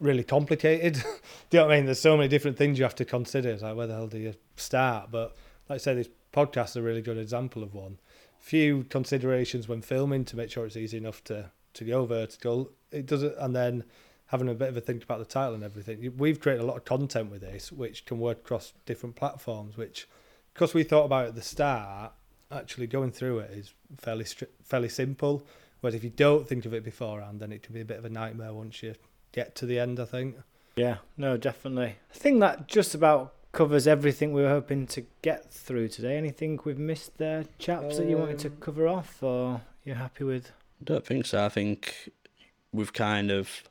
really 0.00 0.24
complicated. 0.24 0.94
do 0.94 1.00
you 1.00 1.60
know 1.60 1.66
what 1.66 1.74
I 1.74 1.76
mean? 1.76 1.84
There's 1.84 2.00
so 2.00 2.16
many 2.16 2.28
different 2.28 2.56
things 2.56 2.78
you 2.78 2.84
have 2.84 2.94
to 2.96 3.04
consider. 3.04 3.56
Like 3.56 3.76
where 3.76 3.86
the 3.86 3.94
hell 3.94 4.08
do 4.08 4.18
you 4.18 4.34
start? 4.56 5.10
But 5.12 5.36
like 5.68 5.76
I 5.76 5.78
say, 5.78 5.94
this 5.94 6.08
podcast 6.34 6.70
is 6.70 6.76
a 6.76 6.82
really 6.82 7.02
good 7.02 7.18
example 7.18 7.62
of 7.62 7.74
one. 7.74 7.98
Few 8.38 8.84
considerations 8.84 9.68
when 9.68 9.80
filming 9.80 10.24
to 10.26 10.36
make 10.36 10.50
sure 10.50 10.66
it's 10.66 10.76
easy 10.76 10.98
enough 10.98 11.22
to 11.24 11.50
to 11.74 11.84
go 11.84 12.06
vertical. 12.06 12.70
It 12.90 13.06
doesn't, 13.06 13.34
and 13.38 13.54
then 13.54 13.84
having 14.26 14.48
a 14.48 14.54
bit 14.54 14.68
of 14.68 14.76
a 14.76 14.80
think 14.80 15.02
about 15.02 15.18
the 15.18 15.24
title 15.24 15.54
and 15.54 15.64
everything. 15.64 16.12
We've 16.16 16.40
created 16.40 16.62
a 16.62 16.66
lot 16.66 16.76
of 16.76 16.84
content 16.84 17.30
with 17.30 17.40
this, 17.40 17.70
which 17.70 18.04
can 18.06 18.18
work 18.18 18.38
across 18.38 18.72
different 18.86 19.16
platforms. 19.16 19.76
Which, 19.76 20.08
because 20.52 20.74
we 20.74 20.82
thought 20.82 21.04
about 21.04 21.26
at 21.28 21.34
the 21.34 21.42
start, 21.42 22.12
actually 22.50 22.86
going 22.86 23.12
through 23.12 23.40
it 23.40 23.50
is 23.50 23.74
fairly 23.98 24.24
fairly 24.62 24.88
simple. 24.88 25.46
Whereas 25.80 25.94
if 25.94 26.04
you 26.04 26.10
don't 26.10 26.48
think 26.48 26.64
of 26.64 26.72
it 26.72 26.84
beforehand, 26.84 27.40
then 27.40 27.52
it 27.52 27.62
can 27.62 27.74
be 27.74 27.82
a 27.82 27.84
bit 27.84 27.98
of 27.98 28.04
a 28.04 28.10
nightmare 28.10 28.54
once 28.54 28.82
you 28.82 28.94
get 29.32 29.54
to 29.56 29.66
the 29.66 29.78
end. 29.78 30.00
I 30.00 30.06
think. 30.06 30.36
Yeah, 30.76 30.96
no, 31.16 31.36
definitely. 31.36 31.96
I 32.10 32.14
think 32.14 32.40
that 32.40 32.66
just 32.66 32.94
about 32.94 33.34
covers 33.54 33.86
everything 33.86 34.32
we 34.32 34.42
were 34.42 34.48
hoping 34.48 34.86
to 34.88 35.06
get 35.22 35.50
through 35.50 35.88
today. 35.88 36.16
Anything 36.16 36.60
we've 36.64 36.78
missed 36.78 37.16
there, 37.18 37.44
chaps, 37.58 37.96
that 37.96 38.06
you 38.06 38.18
wanted 38.18 38.38
to 38.40 38.48
Um, 38.48 38.56
cover 38.60 38.86
off, 38.86 39.22
or 39.22 39.62
you're 39.84 39.96
happy 39.96 40.24
with? 40.24 40.50
I 40.80 40.84
don't 40.84 41.06
think 41.06 41.24
so. 41.26 41.44
I 41.44 41.48
think 41.48 42.10
we've 42.72 42.92
kind 42.92 43.30
of 43.30 43.62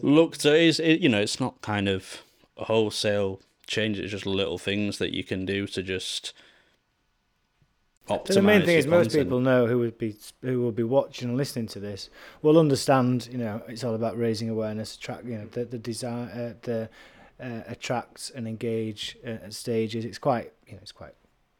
looked 0.00 0.46
at 0.46 0.54
it, 0.54 0.80
it. 0.80 1.00
You 1.00 1.08
know, 1.08 1.20
it's 1.20 1.40
not 1.40 1.60
kind 1.60 1.88
of 1.88 2.22
a 2.56 2.64
wholesale 2.64 3.40
change. 3.66 3.98
It's 3.98 4.12
just 4.12 4.24
little 4.26 4.58
things 4.58 4.98
that 4.98 5.12
you 5.12 5.24
can 5.24 5.44
do 5.44 5.66
to 5.66 5.82
just 5.82 6.32
optimize. 8.08 8.26
So 8.28 8.34
the 8.34 8.42
main 8.42 8.60
thing 8.60 8.70
your 8.70 8.78
is 8.78 8.86
most 8.86 9.12
people 9.12 9.40
know 9.40 9.66
who 9.66 9.78
would 9.78 9.98
be 9.98 10.16
who 10.42 10.60
will 10.60 10.72
be 10.72 10.82
watching 10.82 11.28
and 11.28 11.36
listening 11.36 11.66
to 11.68 11.80
this 11.80 12.10
will 12.42 12.58
understand. 12.58 13.28
You 13.30 13.38
know, 13.38 13.62
it's 13.68 13.84
all 13.84 13.94
about 13.94 14.16
raising 14.16 14.48
awareness, 14.48 14.94
attract. 14.94 15.24
You 15.24 15.38
know, 15.38 15.46
the 15.46 15.64
the 15.64 15.78
desire, 15.78 16.28
uh, 16.32 16.58
the 16.62 16.88
uh, 17.42 17.62
attract 17.66 18.30
and 18.34 18.46
engage 18.46 19.16
uh, 19.26 19.30
at 19.30 19.54
stages. 19.54 20.04
It's 20.04 20.18
quite 20.18 20.52
you 20.66 20.74
know 20.74 20.78
it's 20.82 20.92
quite 20.92 21.14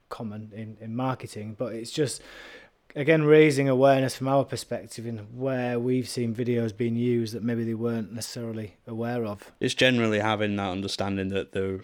common 0.08 0.52
in 0.54 0.76
in 0.80 0.94
marketing, 0.94 1.56
but 1.58 1.74
it's 1.74 1.90
just 1.90 2.22
again 2.94 3.24
raising 3.24 3.68
awareness 3.68 4.16
from 4.16 4.28
our 4.28 4.44
perspective 4.44 5.06
in 5.06 5.18
where 5.34 5.78
we've 5.78 6.08
seen 6.08 6.34
videos 6.34 6.76
being 6.76 6.96
used 6.96 7.34
that 7.34 7.42
maybe 7.42 7.64
they 7.64 7.74
weren't 7.74 8.12
necessarily 8.12 8.76
aware 8.86 9.24
of. 9.24 9.50
It's 9.60 9.74
generally 9.74 10.20
having 10.20 10.56
that 10.56 10.70
understanding 10.70 11.28
that 11.30 11.52
there 11.52 11.80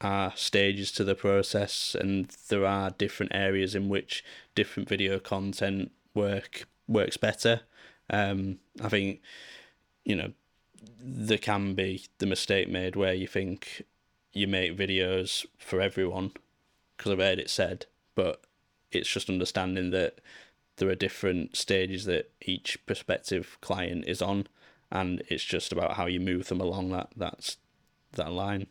are 0.00 0.32
stages 0.36 0.92
to 0.92 1.04
the 1.04 1.14
process 1.14 1.94
and 1.98 2.28
there 2.48 2.64
are 2.64 2.90
different 2.90 3.32
areas 3.34 3.74
in 3.74 3.88
which 3.88 4.24
different 4.54 4.88
video 4.88 5.18
content 5.18 5.90
work 6.14 6.66
works 6.88 7.16
better. 7.16 7.60
Um, 8.08 8.58
I 8.82 8.88
think 8.88 9.20
you 10.04 10.16
know 10.16 10.32
there 11.02 11.38
can 11.38 11.74
be 11.74 12.06
the 12.18 12.26
mistake 12.26 12.68
made 12.68 12.96
where 12.96 13.14
you 13.14 13.26
think 13.26 13.82
you 14.32 14.46
make 14.46 14.76
videos 14.76 15.44
for 15.58 15.80
everyone 15.80 16.32
because 16.96 17.12
I've 17.12 17.18
heard 17.18 17.38
it 17.38 17.50
said, 17.50 17.86
but 18.14 18.42
it's 18.92 19.08
just 19.08 19.30
understanding 19.30 19.90
that 19.90 20.20
there 20.76 20.88
are 20.88 20.94
different 20.94 21.56
stages 21.56 22.04
that 22.04 22.30
each 22.42 22.84
prospective 22.86 23.58
client 23.60 24.04
is 24.06 24.20
on, 24.20 24.46
and 24.90 25.22
it's 25.28 25.44
just 25.44 25.72
about 25.72 25.94
how 25.94 26.06
you 26.06 26.20
move 26.20 26.48
them 26.48 26.60
along 26.60 26.90
that 26.90 27.10
that's 27.16 27.56
that 28.12 28.32
line. 28.32 28.66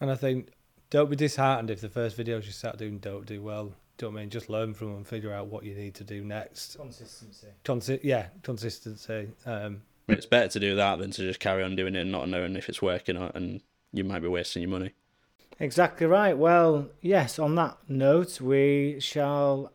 And 0.00 0.10
I 0.10 0.14
think 0.14 0.48
don't 0.88 1.10
be 1.10 1.16
disheartened 1.16 1.70
if 1.70 1.80
the 1.80 1.88
first 1.88 2.16
videos 2.16 2.46
you 2.46 2.52
start 2.52 2.78
doing 2.78 2.98
don't 2.98 3.26
do 3.26 3.42
well. 3.42 3.74
Do 3.96 4.06
you 4.06 4.12
know 4.12 4.18
I 4.18 4.22
mean? 4.22 4.30
Just 4.30 4.48
learn 4.48 4.72
from 4.72 4.88
them 4.88 4.96
and 4.98 5.06
figure 5.06 5.32
out 5.32 5.48
what 5.48 5.64
you 5.64 5.74
need 5.74 5.94
to 5.96 6.04
do 6.04 6.24
next. 6.24 6.76
Consistency. 6.76 7.48
Consi- 7.64 8.00
yeah, 8.02 8.28
consistency. 8.42 9.28
Um, 9.44 9.82
It's 10.12 10.26
better 10.26 10.48
to 10.48 10.60
do 10.60 10.74
that 10.76 10.98
than 10.98 11.10
to 11.12 11.22
just 11.22 11.40
carry 11.40 11.62
on 11.62 11.76
doing 11.76 11.94
it 11.94 12.00
and 12.00 12.12
not 12.12 12.28
knowing 12.28 12.56
if 12.56 12.68
it's 12.68 12.82
working 12.82 13.16
or, 13.16 13.30
and 13.34 13.60
you 13.92 14.04
might 14.04 14.20
be 14.20 14.28
wasting 14.28 14.62
your 14.62 14.70
money. 14.70 14.92
Exactly 15.58 16.06
right. 16.06 16.36
Well, 16.36 16.88
yes, 17.02 17.38
on 17.38 17.54
that 17.56 17.76
note, 17.88 18.40
we 18.40 18.98
shall 19.00 19.72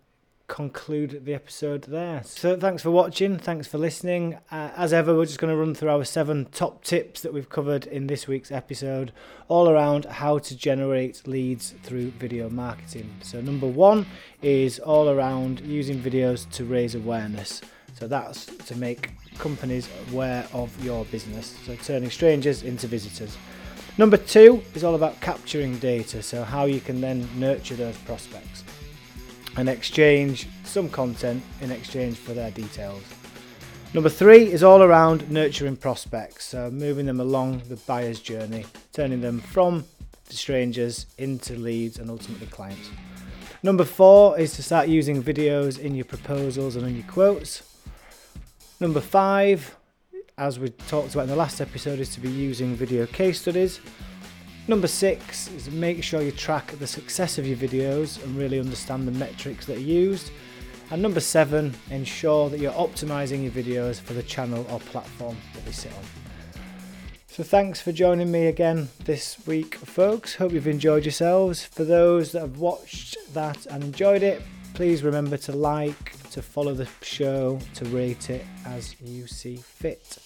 conclude 0.48 1.26
the 1.26 1.34
episode 1.34 1.84
there. 1.84 2.22
So 2.24 2.58
thanks 2.58 2.84
for 2.84 2.92
watching. 2.92 3.38
Thanks 3.38 3.68
for 3.68 3.78
listening. 3.78 4.38
Uh, 4.52 4.72
as 4.76 4.94
ever, 4.94 5.16
we're 5.16 5.26
just 5.26 5.40
going 5.40 5.52
to 5.54 5.58
run 5.58 5.74
through 5.74 5.90
our 5.90 6.04
seven 6.04 6.46
top 6.52 6.84
tips 6.84 7.22
that 7.22 7.34
we've 7.34 7.50
covered 7.50 7.88
in 7.88 8.08
this 8.08 8.28
week's 8.28 8.52
episode, 8.52 9.12
all 9.48 9.70
around 9.70 10.06
how 10.06 10.38
to 10.40 10.56
generate 10.56 11.28
leads 11.28 11.72
through 11.84 12.12
video 12.12 12.50
marketing. 12.50 13.12
So, 13.22 13.42
number 13.42 13.68
one 13.68 14.06
is 14.42 14.80
all 14.80 15.10
around 15.10 15.62
using 15.62 16.00
videos 16.00 16.50
to 16.52 16.66
raise 16.66 16.96
awareness. 16.96 17.62
So 17.98 18.08
that's 18.08 18.46
to 18.46 18.76
make 18.76 19.12
companies 19.38 19.90
aware 20.12 20.46
of 20.54 20.84
your 20.84 21.06
business. 21.06 21.58
So 21.66 21.76
turning 21.76 22.10
strangers 22.10 22.64
into 22.64 22.88
visitors. 22.88 23.38
Number 23.98 24.18
two 24.18 24.62
is 24.74 24.84
all 24.84 24.96
about 24.96 25.22
capturing 25.22 25.78
data, 25.80 26.22
so 26.22 26.44
how 26.44 26.66
you 26.66 26.82
can 26.82 27.00
then 27.00 27.28
nurture 27.40 27.76
those 27.76 27.98
prospects 28.00 28.66
and 29.56 29.70
exchange 29.70 30.48
some 30.66 30.90
content 30.90 31.42
in 31.62 31.72
exchange 31.72 32.18
for 32.18 32.34
their 32.34 32.52
details. 32.52 33.02
Number 33.94 34.10
three 34.10 34.52
is 34.52 34.64
all 34.64 34.84
around 34.84 35.32
nurturing 35.32 35.78
prospects, 35.78 36.44
so 36.48 36.70
moving 36.70 37.06
them 37.06 37.22
along 37.22 37.62
the 37.70 37.78
buyer's 37.78 38.20
journey, 38.20 38.66
turning 38.92 39.22
them 39.22 39.40
from 39.40 39.86
strangers 40.28 41.06
into 41.18 41.56
leads 41.56 41.98
and 41.98 42.10
ultimately 42.10 42.48
clients. 42.48 42.90
Number 43.64 43.86
four 43.86 44.38
is 44.38 44.54
to 44.56 44.64
start 44.64 44.90
using 44.90 45.24
videos 45.24 45.80
in 45.80 45.96
your 45.96 46.04
proposals 46.04 46.76
and 46.76 46.86
in 46.86 46.98
your 46.98 47.08
quotes. 47.08 47.64
Number 48.82 49.00
five, 49.00 49.74
as 50.38 50.60
we 50.60 50.68
talked 50.70 51.14
about 51.14 51.24
in 51.24 51.30
the 51.30 51.36
last 51.38 51.62
episode, 51.62 52.00
is 52.00 52.10
to 52.10 52.20
be 52.20 52.30
using 52.30 52.76
video 52.76 53.06
case 53.06 53.40
studies. 53.40 53.80
Number 54.68 54.88
six 54.88 55.50
is 55.54 55.72
make 55.72 56.04
sure 56.04 56.22
you 56.22 56.34
track 56.34 56.72
the 56.78 56.88
success 56.88 57.38
of 57.38 57.48
your 57.48 57.56
videos 57.56 58.22
and 58.22 58.38
really 58.38 58.60
understand 58.60 59.08
the 59.08 59.14
metrics 59.14 59.66
that 59.68 59.78
are 59.78 59.80
used. 59.80 60.32
And 60.92 61.02
number 61.02 61.22
seven, 61.22 61.74
ensure 61.90 62.50
that 62.50 62.60
you're 62.60 62.74
optimizing 62.74 63.44
your 63.44 63.52
videos 63.52 64.02
for 64.02 64.14
the 64.14 64.24
channel 64.24 64.66
or 64.70 64.82
platform 64.82 65.38
that 65.54 65.64
they 65.64 65.72
sit 65.72 65.94
on. 65.94 66.04
So 67.28 67.44
thanks 67.44 67.80
for 67.82 67.94
joining 67.94 68.30
me 68.30 68.48
again 68.48 68.90
this 69.06 69.38
week, 69.48 69.76
folks. 69.76 70.36
Hope 70.36 70.52
you've 70.52 70.68
enjoyed 70.68 71.06
yourselves. 71.06 71.64
For 71.64 71.86
those 71.86 72.34
that 72.34 72.42
have 72.42 72.60
watched 72.60 73.18
that 73.34 73.66
and 73.68 73.86
enjoyed 73.86 74.22
it, 74.22 74.42
please 74.74 75.02
remember 75.02 75.38
to 75.38 75.54
like, 75.54 76.14
to 76.36 76.42
follow 76.42 76.74
the 76.74 76.86
show, 77.02 77.58
to 77.74 77.86
rate 77.86 78.30
it 78.30 78.46
as 78.66 79.00
you 79.00 79.26
see 79.26 79.56
fit. 79.56 80.18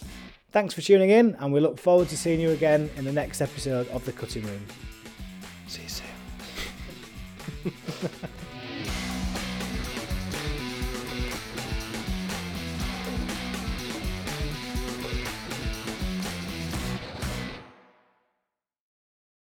Thanks 0.52 0.74
for 0.74 0.82
tuning 0.82 1.12
in, 1.12 1.36
and 1.36 1.54
we 1.54 1.60
look 1.60 1.78
forward 1.78 2.10
to 2.10 2.18
seeing 2.18 2.40
you 2.40 2.50
again 2.50 2.90
in 2.98 3.06
the 3.06 3.12
next 3.12 3.42
episode 3.42 3.88
of 3.90 4.04
The 4.06 4.12
Cutting 4.12 4.44
Room. 4.44 4.66
See 5.68 5.84
you 5.84 5.90
soon. 7.64 8.20